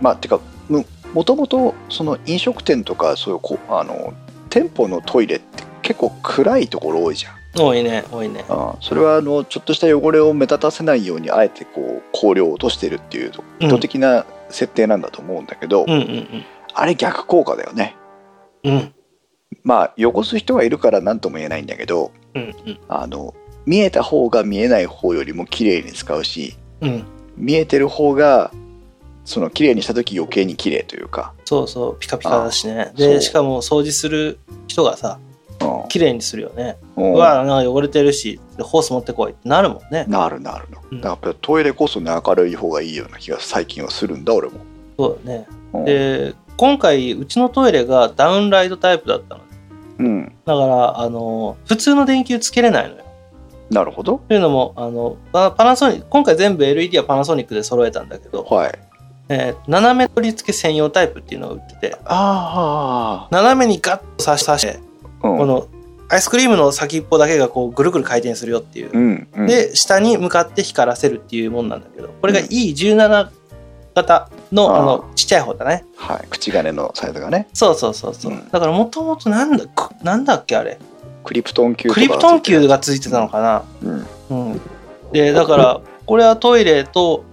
[0.00, 4.12] まあてかももともとその飲食店とかそういうこあの
[4.50, 7.36] 店舗のトイレって結構暗いところ多いじゃん。
[7.58, 8.44] 多いね多いね。
[8.48, 17.96] あーそれはあのちょっとした汚れを目立たせないようにあえてこう光量を落としてるっていう意図的な設定なんだと思うんだけど、うんうんあれ逆効果だよね。
[18.64, 18.72] うん。
[18.74, 18.92] うん
[19.62, 22.78] まあ汚す人がいるから何とも言えないんだけどうんうん。
[22.88, 27.04] あの見えた方が見えない方よりも綺麗に使うしうん。
[27.36, 28.50] 見えてる方が
[29.24, 32.92] その綺麗にした時余計に綺麗というか、そうそうピカピカだしね。
[32.96, 35.18] でしかも掃除する人がさ
[35.60, 35.88] うん。
[35.88, 36.76] 綺麗にするよね。
[36.96, 40.04] うわなんか汚れてるしでホース持ってこいってなるもんね。
[40.08, 41.00] なるなるの、うん。
[41.00, 44.60] だからやっぱりトイレこそね明るい方がいいような気が最近はするんだ俺も、
[44.98, 45.46] そうだね。
[45.72, 45.84] うん。
[45.84, 49.42] で今回うちのトイレがダウンライトタイプだったの。
[49.98, 53.05] うん、だからあの普通の電球つけれないのよ
[53.70, 54.20] なるほど。
[54.28, 58.78] というのもあのパパナソニック今回全部 LED はパナソニックで揃えたんだけど、はい。
[59.28, 64.78] えー斜め取り付け専用タイプっていうのを売っててあ斜めにガッと刺し刺して
[65.22, 65.66] あ、うん、この
[66.08, 68.90] アイスクリームの先っぽだけがこうぐるぐる回転するよっていう。
[68.92, 73.30] うんうん、で下に向かって光らせるっていうもんなんだけどこれが E17
[73.96, 75.84] 型の,、あーあのちっちゃい方だね。
[75.96, 77.48] はい、口金のサイズがね。
[77.52, 78.48] そうそうそうそう、うん。
[78.50, 80.78] だからもともとなんだくなんだっけあれ？
[81.26, 83.62] クリプトン球クリプトン球がついてたのかな。
[83.82, 84.52] うん。
[84.52, 84.60] うん。
[85.12, 87.24] でだからこれはトイレと,、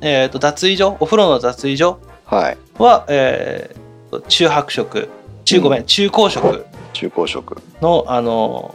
[0.00, 2.58] えー、と脱衣所お風呂の脱衣所はい。
[2.78, 5.08] は、えーと中白色。
[5.44, 6.64] 中ごめん、中光色。
[6.92, 7.62] 中高色。
[7.80, 8.74] のあの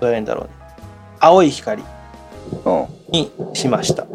[0.00, 0.50] どうやらいいんだろうね。
[1.20, 1.82] 青い光。
[2.64, 2.86] うん。
[3.12, 4.06] にしました、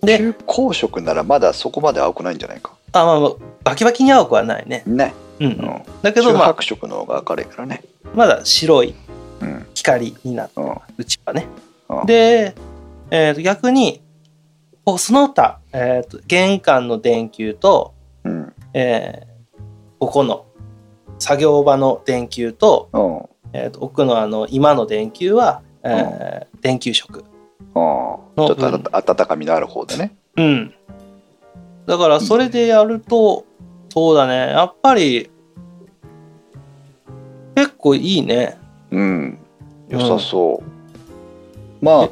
[0.00, 2.72] で中高色ならまだそこまで青くないんじゃないか。
[2.92, 3.30] あまあまあ
[3.62, 4.82] バキバキに青くはないね。
[4.86, 5.52] ね、うん、うん。
[5.52, 7.82] うん、だけどまあ中白色の方が明るいからね
[8.14, 8.94] まだ白い
[9.40, 9.66] うん。
[9.74, 10.74] 光になってうん。
[10.96, 11.46] うちはね。
[11.88, 12.06] うん。
[12.06, 12.54] で、
[13.10, 14.02] えーと逆に
[14.98, 17.94] その他、えーと玄関の電球と、
[18.24, 18.52] うん。
[18.72, 19.34] えー
[19.98, 20.46] ここの
[21.18, 23.28] 作業場の電球と,、うん。
[23.52, 27.24] えー、と奥のあの今の電球は、えー電球色。
[27.74, 28.46] ああ。
[28.46, 30.16] ちょっと温かみのある方でね。
[30.36, 30.74] うん。
[31.86, 33.44] だからそれでやると
[33.90, 34.52] そうだね。
[34.52, 35.30] やっぱり
[37.54, 38.58] 結構いいね
[38.90, 39.38] うん。
[39.88, 41.84] 良さそう。
[41.84, 42.08] ま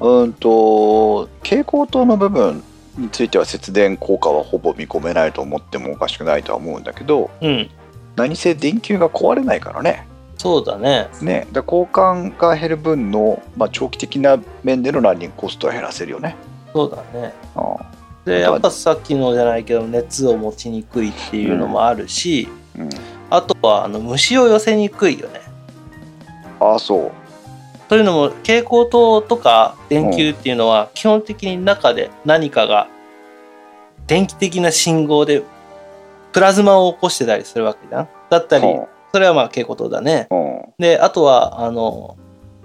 [0.00, 2.62] あ、うんと、蛍光灯の部分
[2.96, 7.70] については節電効果はほぼ見込めないと思ってもおかしくないとは思うんだけど、うん
[8.16, 10.06] 何せ電球が壊れないからね。
[10.36, 16.34] そうだねね、だ交換が減る分の、まあ、長期的な面でのランニングコストは減らせるよね。
[16.72, 17.76] そうだねあ
[18.24, 22.88] であとはやっぱさっきのじゃないけど熱を持ちにくいっていうのもあるし、うん、
[23.30, 25.40] あとはあの虫を寄せにくいよね。
[26.58, 27.12] あそう。
[27.88, 32.88] というのも蛍光灯とか電球っていうのは基本的に中で何かが
[34.06, 35.42] 電気的な信号で
[36.32, 38.08] プラズマを起こしてたりするわけじゃん。
[38.28, 38.64] だったり
[39.12, 40.28] それはまあ蛍光灯だね。
[40.78, 42.16] であとはあの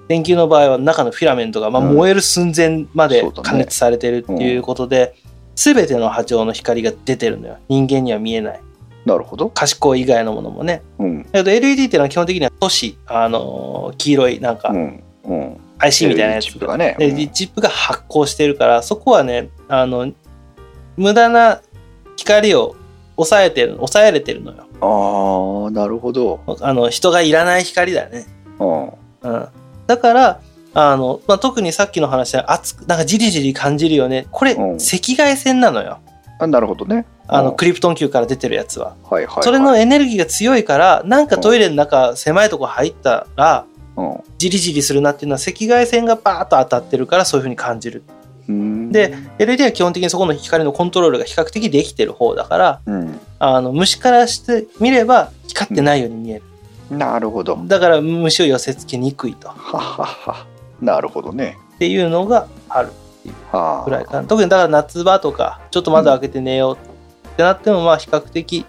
[0.08, 5.16] 電球の場合は中のフィラメントがま燃える寸前まで加熱されてるっていうことで、
[5.56, 7.58] 全ての波長の光が出てるのよ。
[7.68, 8.62] 人間には見えない
[9.06, 9.50] なるほど。
[9.50, 11.24] 可視光以外のものもねうん。
[11.24, 15.04] だけど LED っていうのは基本的には都市あの黄色いなんかうん。
[15.26, 15.58] うん。
[15.78, 16.96] IC みたいなやつチップがね。
[16.98, 20.12] でうんチップが発光してるからそこはねあの
[20.98, 21.62] 無駄な
[22.18, 22.76] 光を
[23.16, 26.42] 抑えてる抑えれてるのよああ、なるほど。
[26.62, 28.26] あの人がいらない光だよね、
[28.60, 28.88] うん。
[29.34, 29.48] うん、
[29.88, 30.42] だから
[30.74, 36.00] あの、まあ、特にさっきの話で熱くなんかじりじり感じるよねこれ、うん赤外線なのよ
[36.40, 37.06] あなるほどね。
[37.28, 39.44] あの、うんクリプトン球から出てるやつは、はいはい、はい。
[39.44, 43.66] それのエネルギーが強いからなんかトイレの中狭いとこ入ったら
[43.98, 48.04] うん、じりじりするなっていうのは赤外線がバーッと当たってるからそういうふうに感じる
[48.48, 48.92] うん。
[48.92, 53.20] で LED は基本的にそこの光のコントロールが比較的できてる方だからうん。
[53.40, 56.42] あの虫からしてみれば光ってないように見え
[56.90, 57.58] る、なるほど。
[57.66, 60.46] だから虫を寄せ付けにくいとっははは。
[60.82, 61.58] なるほどね。
[61.80, 62.92] ていうのがある
[63.52, 63.86] はあ。
[63.86, 64.28] ぐらいかな。
[64.28, 66.76] 特にだから夏場とかちょっと窓開けて寝よう。
[67.30, 68.66] ってなってもまあ比較的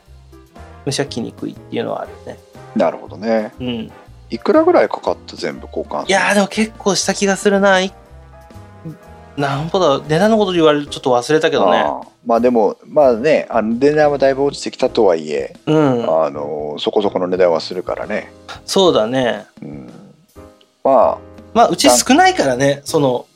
[0.84, 2.38] 虫は来にくいっていうのはあるね。
[2.74, 3.52] なるほどね。
[3.60, 3.92] うん。
[4.30, 7.80] いくらぐらいかかった全部交換いやーでも結構した気がするな。
[7.80, 7.92] い
[9.36, 11.84] なんぼだ値段のこと言われるとちょっと忘れたけどね。
[12.24, 16.24] まあでもまあねあの値段はだいぶ落ちてきたとはいえ、うん。
[16.24, 18.32] あのそこそこの値段はするからね、
[18.64, 19.46] そうだね。
[19.62, 19.90] うん、
[20.82, 21.18] まあ
[21.54, 23.26] まあうち少ないからねその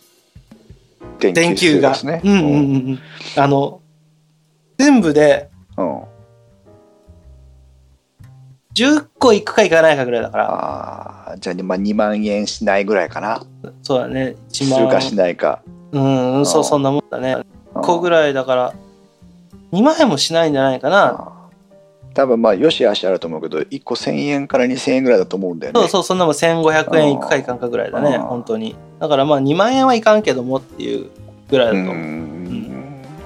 [1.21, 1.95] 電電球が。
[2.03, 2.99] うんうんうんうん。
[3.37, 3.81] あの、
[4.79, 6.11] 全部でうんうん
[8.75, 13.43] 10個いくかいかないかぐらいだから、ああじゃあ、まあ、2万円しないぐらいかな
[13.83, 14.37] そうだね。
[14.49, 15.25] 1するかし万。
[15.25, 15.63] ないか
[15.93, 15.99] う
[16.41, 17.33] ん、そう、そんなもんだね。
[17.35, 18.75] うん1個ぐらいだから、
[19.73, 21.40] 2万円もしないんじゃないかな。
[22.15, 28.77] 多分まあよしあしあると思うけど1個1000円から2000円ぐらいだと思うんだよねそうそう、そんなもん1500円いくかいかんかぐらいだね、本当に。
[28.99, 31.11] だからまあ2万円はいかんけどもっていう
[31.49, 31.97] ぐらいだとう思う。
[31.97, 32.31] ん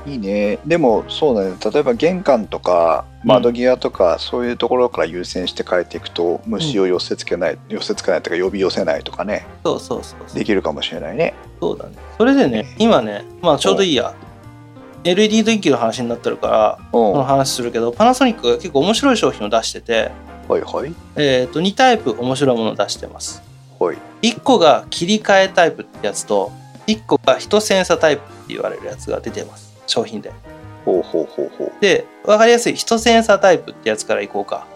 [0.07, 10.39] いいねでもそうだね例えば玄関とか窓際とか、そういうところから優先して変えていくと虫を寄せつけない、寄せつけないとか呼び寄せないとかねそうそうそうそう。
[10.39, 11.93] できるかもしれないねそうだね。
[12.18, 14.14] それでね、今ね、まあちょうどいいや。
[15.05, 16.82] LED 電球の話になってるから、う。
[16.82, 20.11] んこの話するけど、パナソニックが結構面白い商品を出してて、
[20.48, 20.94] はいはい。
[21.16, 23.42] えー、と2タイプ面白いものを出してます。
[23.78, 23.98] はい。
[24.22, 26.50] 1個が切り替えタイプってやつと
[26.86, 29.74] 1個が人センサタイプって言われるやつが出てます。
[29.86, 30.32] 商品で。
[30.84, 32.74] ほうほうほうほで分かりやすい。
[32.74, 34.66] 人センサタイプってやつからいこうか。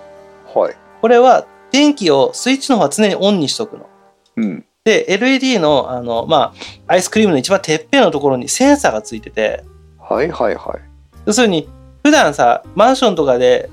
[0.55, 0.77] うはい。
[1.01, 3.89] これは電気をスイッチの方は常にオンにしとくの。
[4.37, 4.65] うん。
[4.85, 6.55] で LED のあのま
[6.87, 9.65] あアイスクリームの一番てっぺんのところにセンサーがついてて
[10.09, 10.81] はいはいはい。
[11.27, 11.69] 要するに
[12.03, 13.71] 普段さマンションとかで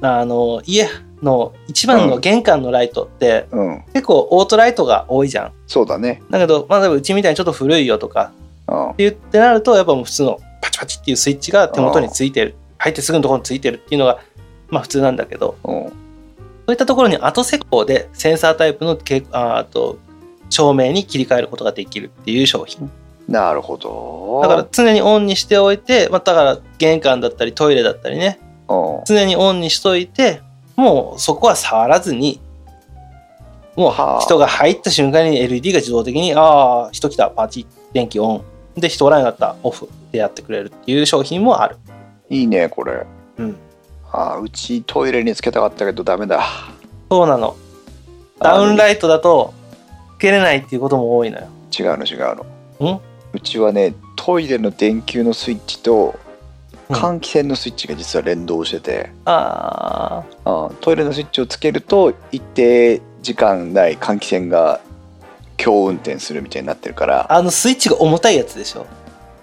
[0.00, 0.88] あの家
[1.22, 3.84] の一番の玄関のライトって、うん。
[3.92, 5.52] 結構オートライトが多いじゃん。
[5.66, 6.22] そうだね。
[6.30, 8.32] だけど、まあ、うちみたいにちょっと古いよとか
[8.66, 8.90] うん。
[8.90, 12.54] って言ってなるとやっぱもう普通のパチパチっていうスイッチが手元についてる。
[12.78, 14.20] 入ってすぐのところについてるっていうのが
[14.68, 15.56] まあ普通なんだけど。
[15.64, 15.92] うん。
[16.64, 19.98] そういったところに後施工でセンサータイプのけああと
[20.50, 22.90] 照明に切り替えることができるっていう商品
[23.28, 24.40] なるほど。
[24.42, 28.38] だから常にオンにしておいて、まあ、だから玄関だったりトイレだったりね。
[28.68, 29.04] うん。
[29.06, 30.40] 常にオンにしといて
[30.76, 32.40] もうそこは触らずに
[33.76, 34.18] もはあ。
[34.18, 38.44] う人が入った瞬間に LED が自動的にああ人来たパチッ電気オン。
[38.76, 41.76] で人おらんようになったオフでやってくれるっていう商品もある。
[42.30, 43.06] いいねこれ。
[43.38, 43.56] うん。
[44.10, 46.42] あーうちトイレにつけたかったけどダメだ。
[47.10, 47.56] そうなの。
[48.40, 49.54] ダウンライトだと
[50.18, 51.46] つけれないっていうことも多いのよ。
[51.78, 52.44] 違うの違う
[52.80, 52.94] の。
[52.94, 53.00] ん？
[53.32, 56.18] うちはねトイレの電球のスイッチと
[56.88, 64.80] 換気扇のスイッチが実は連動してて、ああトイレのスイッチをつけると一定時間内換気扇が
[65.56, 67.32] 強運転するみたいになってるから。
[67.32, 68.86] ああのスイッチが重たいやつでしょ？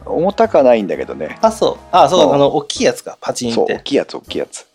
[0.06, 1.38] 重たくはないんだけどね。
[1.42, 1.78] あそう。
[1.92, 2.28] あそう。
[2.28, 2.36] うん。
[2.36, 3.18] あの大きいやつか。
[3.22, 4.68] パチンそうって大きいやつ大きいやつ。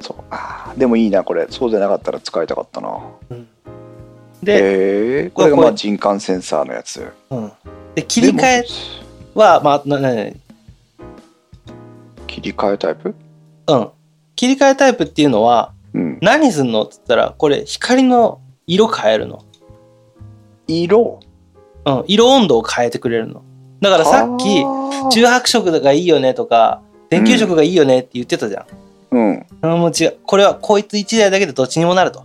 [0.00, 0.16] そう。
[0.30, 1.46] あーでもいいなこれ。
[1.50, 2.98] そうじゃなかったら使いたかったな。
[4.42, 7.12] で,、へえこれがまあ人感センサーのやつ。
[7.30, 7.52] うん、
[7.94, 8.64] で切り替え
[9.34, 10.30] はまあななな
[12.26, 13.14] 切り替えタイプ？
[13.68, 13.90] うん。
[14.36, 16.18] 切り替えタイプっていうのはうん。
[16.22, 16.84] 何すんの？
[16.84, 19.44] っつったらこれ光の色変えるの、
[20.66, 21.20] 色？
[21.84, 23.42] うん、色温度を変えてくれるの。
[23.80, 24.64] だからさっき
[25.10, 26.80] 中白色がいいよねとか
[27.10, 28.64] 電球色がいいよねって言ってたじゃ
[29.10, 29.46] ん、うん。
[29.62, 30.16] うん、もう違う。
[30.24, 32.24] これはこいつ1台だけでどっちにもなると。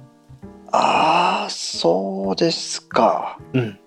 [0.72, 3.40] ああそうですか。
[3.54, 3.80] うん、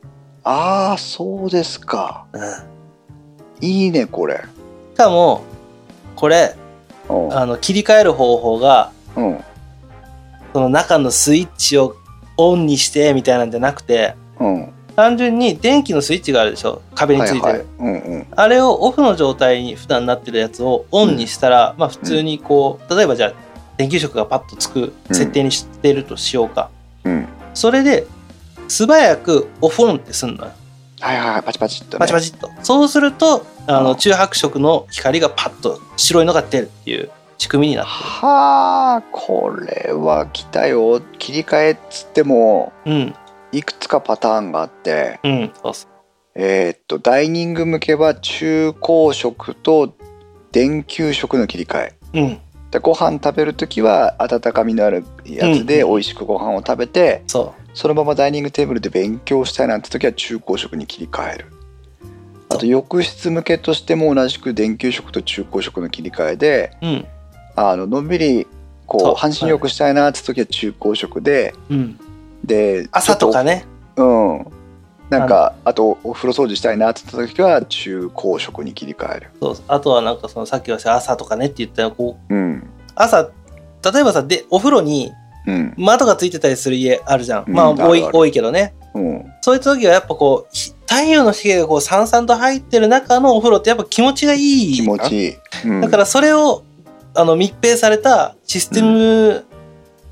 [0.45, 2.27] ああそうですか。
[2.33, 2.43] うん、
[3.61, 4.43] いいねこれ。
[4.95, 5.43] しかも
[6.17, 6.57] これ
[7.09, 7.37] うん。
[7.37, 9.45] あの切り替える方法がうん。
[10.53, 11.95] その中のスイッチを
[12.37, 14.73] オンにしてみたいなんじゃなくてうん。
[14.97, 17.67] 単純に電気のスイッチがあるでしょ壁についてる、はいはい。
[17.79, 18.27] うんうん。
[18.35, 23.33] あれをオフの状態に普段なってるやつをオンにしたら、まあ普通にこう例えばじゃあ
[23.77, 26.71] 電球色がパッとつく設定にしてるとしようか、
[27.05, 27.29] うん。
[27.55, 28.07] それで
[28.71, 30.53] 素早くオフオンってすんのよ。
[31.01, 31.99] はいはいはいパチパチっとね。
[31.99, 32.51] パチパチっと。
[32.63, 43.15] そうするとあうんの中白色の光がパッと白いのが出るっていう仕組みになってはあこれは来たよ切り替えっつってもるうん。
[43.53, 45.91] いくつかパターンがあってうんそうそう。
[46.37, 49.95] えーっとダイニング向けは中高色と
[50.53, 51.95] 電球色の切り替え。
[52.15, 52.39] うん。
[52.71, 61.47] でご飯食べる時は温かみのあるやつでうん美味しくご飯を食べて、そそのままダイニングテーブルで勉強したいなんて時は中高色に切り替える。
[62.49, 67.07] あと浴室向けとしても同じく電球色と中高色の切り替えでううん。
[67.57, 68.47] あののんびり
[68.87, 71.99] こう半身浴したいなって時は中高色で、うん。
[72.45, 73.67] で朝とかね。
[73.97, 74.47] うん。
[75.11, 79.31] なんかあとお風呂掃除したいなって時は中高色に切り替える。
[79.41, 79.57] そう。
[79.69, 82.69] あとはなんかそのさっきはさ朝とかねって言ったらこううん。
[82.97, 83.31] 朝
[83.93, 85.13] 例えばさでお風呂に
[85.47, 85.75] うん。
[85.77, 87.55] 窓がついてたりする家あるじゃん、うん。
[87.55, 88.75] まあ多い多いけどね。
[88.95, 89.25] うん。
[89.41, 95.37] そういう時はやっぱこうひ太陽の光がこうさんさんと入ってる中のお風呂ってやっぱ気持ちがいい気持ちいい、
[95.67, 95.81] うん。
[95.81, 96.65] だからそれを
[97.15, 99.45] あの密閉されたシステム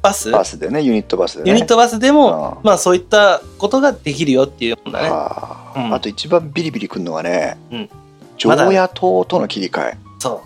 [0.01, 1.51] バス、バスでねユニットバスでね。
[1.51, 5.09] ユニットバスでも、まあそういったことができるよっていうもんだね。
[5.11, 6.01] ああ。
[6.01, 7.91] と一番ビリビリくるのがね、うん。
[8.37, 9.97] 常夜灯との切り替え。
[10.21, 10.43] そ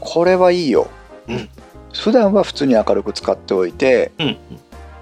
[0.00, 0.88] これはいいよ、
[1.28, 1.48] うん
[1.92, 4.36] 普段は普通に明るく使っておいてううん。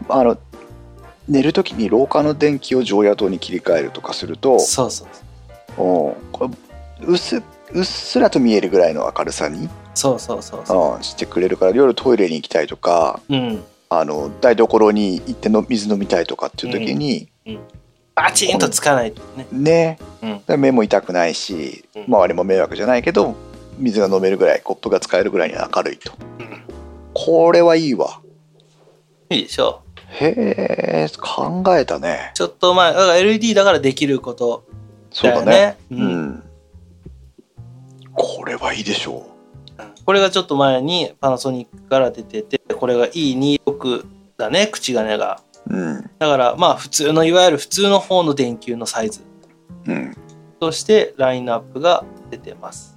[0.09, 0.39] あの
[1.29, 5.09] 寝る時に廊下の電気を常夜灯に切り替えるとかするとそうそう
[5.83, 6.49] おこ
[7.01, 11.01] れうっすうっすらと見えるぐらいの明るさにそうそうそうそう。
[11.01, 13.65] んしてくれるから夜トイレに行きたいとかううん。
[13.91, 17.27] あの台所に行っての水飲みたいとかっていう時に、
[18.15, 19.47] バチンとつかないとね。
[19.51, 19.99] ね、
[20.47, 20.61] うん。
[20.61, 22.05] 目も痛くないしうん。
[22.05, 23.35] 周りも迷惑じゃないけど
[23.79, 26.13] 水が飲めるぐらいコップが使えるぐらいに明るいと。
[26.39, 26.68] うん
[27.25, 28.21] これはいいわ。
[29.29, 29.83] いいでしょ。
[30.21, 32.31] へえ考えたね。
[32.35, 34.65] ちょっとまあだから LED だからできること
[35.11, 35.47] そうだね。
[35.47, 35.77] ね。
[35.91, 36.27] ううん。
[36.29, 36.43] ん
[38.13, 39.27] これはいいでしょ
[40.05, 44.07] これがちょっと前にパナソニックから出ててこれが E26
[44.37, 45.41] だね口金が。
[45.69, 46.03] ううん。
[46.21, 49.23] だからまあ普通のいわゆる普通の方の電球のサイズ。
[49.87, 50.17] うん。
[50.61, 52.97] としてラインナップが出てます。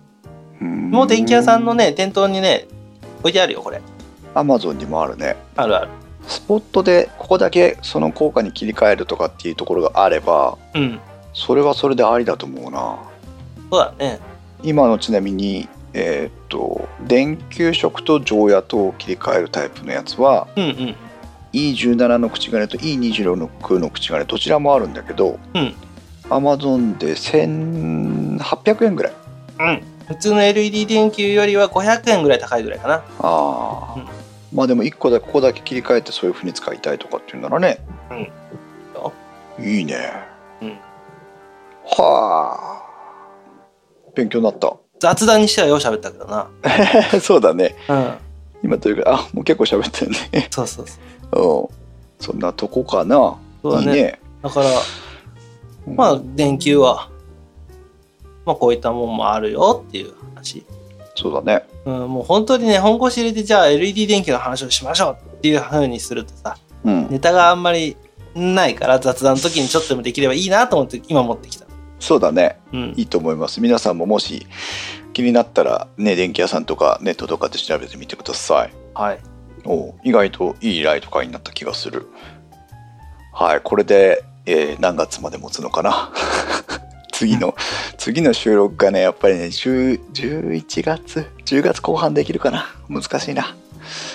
[0.61, 0.91] うん。
[0.91, 2.67] もう電気屋さんのね店頭にね
[3.21, 3.81] 置いてあるよこれ
[4.33, 5.35] アマゾンにもあるね。
[5.55, 5.89] あるある。
[6.27, 10.99] スポットでここだけその効果に切り替えるとかっていうところがあればうん。
[11.33, 12.99] それはそれでありだと思うな。
[13.71, 14.19] そうだね。
[14.63, 20.95] 今のちなみにえーっと電球色と常夜灯を切り替えるタイプのやつはうんうん。
[21.53, 25.75] E17 の口金と E26 の口金どちらもあるんだけど、うん。
[26.29, 29.13] Amazon で1800円ぐらい。
[29.59, 29.83] うん。
[30.07, 32.95] 普通の LED 電球よりは500円ぐらい高いぐらいかな。
[32.95, 34.20] ああ、うん
[34.53, 37.79] まあでも1個だけここだけ切り替えてそういう風に使いたいとかっていうならね、
[39.59, 39.95] いいね。
[40.61, 40.69] うん。
[41.85, 44.11] はあ。
[44.15, 44.75] 勉強になった。
[44.99, 46.47] 雑談にしてはよう喋ったけどな。
[47.21, 47.75] そうだね。
[47.89, 48.13] うん。
[48.63, 50.47] 今というかあもう結構喋ってるね。
[50.51, 50.99] そうそうそ
[51.31, 51.69] う。
[51.69, 52.23] うん。
[52.25, 53.35] そんなとこかな。
[53.61, 53.93] そうだね。
[53.93, 54.19] ね。
[54.43, 54.67] だから
[55.95, 57.09] まあ電球は
[58.45, 60.65] まあこういったもんもあるよっていう話
[61.21, 61.65] そうだね。
[61.85, 67.09] うん、もう本当にね本腰入れてじゃあ LED 電球の話をしましょうっていう風にするとさうん。
[67.09, 67.95] ネタがあんまり
[68.33, 71.67] ないから雑談の時にちょっとでもできればいいなと思って今持ってきた。
[71.99, 72.59] そうだね。
[72.73, 72.93] うん。
[72.97, 73.61] いいと思います。
[73.61, 74.47] 皆さんももし
[75.13, 78.73] 気になったらね電気屋さんとかネットとかで調べてみてください。
[78.95, 79.19] はい。
[79.65, 82.07] お意外といいライト会になった気がする。
[83.33, 86.11] はいこれで、えー何月まで持つのかな？
[87.21, 87.53] 次の
[87.99, 92.65] 次の収録がねやっぱりね10 11月？10月後半できるかな？
[92.89, 93.55] 難しいな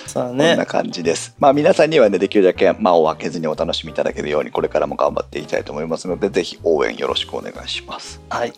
[0.05, 0.65] そうだこんなね。
[0.65, 1.33] 感じです。
[1.39, 8.19] まあ皆さんにはね、できるだけ間を空けずにお楽しみいただけるように、これからも頑張っていきたいと思いますので、ぜひ応援よろしくお願いします。
[8.29, 8.51] はい。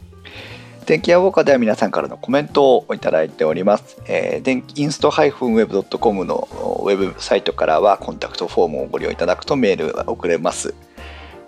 [0.88, 4.02] 電気屋ウォーカーでは皆さんからのコメントをいただいております。
[4.08, 6.48] えー、電気インスト -web.com の
[6.84, 10.74] ウェブサイトからはコンタクトフォームをご利用いただくとメールが送れます。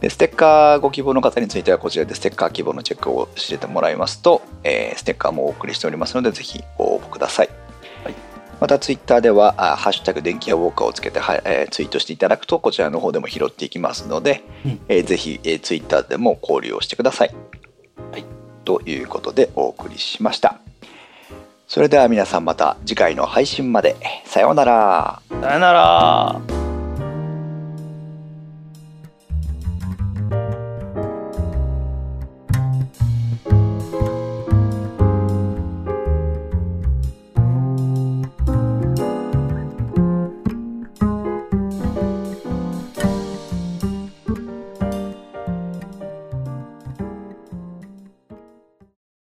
[0.02, 7.50] でステッカーご希望の方についてはこちらでステッカー希望のチェックをしてもらいますと、えーステッカーもお送りしておりますのでぜひご応募ください。
[8.04, 8.16] はい
[8.60, 17.36] またツイッターでは「あハッシュタグ電気屋ウォーカー」をつけては、えーツイートしていただくとこちらの方でも拾っていきますので、うんえーぜひ、えーツイッターでも交流をしてください。
[18.12, 18.26] はい
[18.66, 20.60] ということでお送りしました。
[21.68, 23.96] それでは皆さんまた次回の配信まで。
[24.26, 25.22] さようなら。
[25.42, 26.71] さよなら。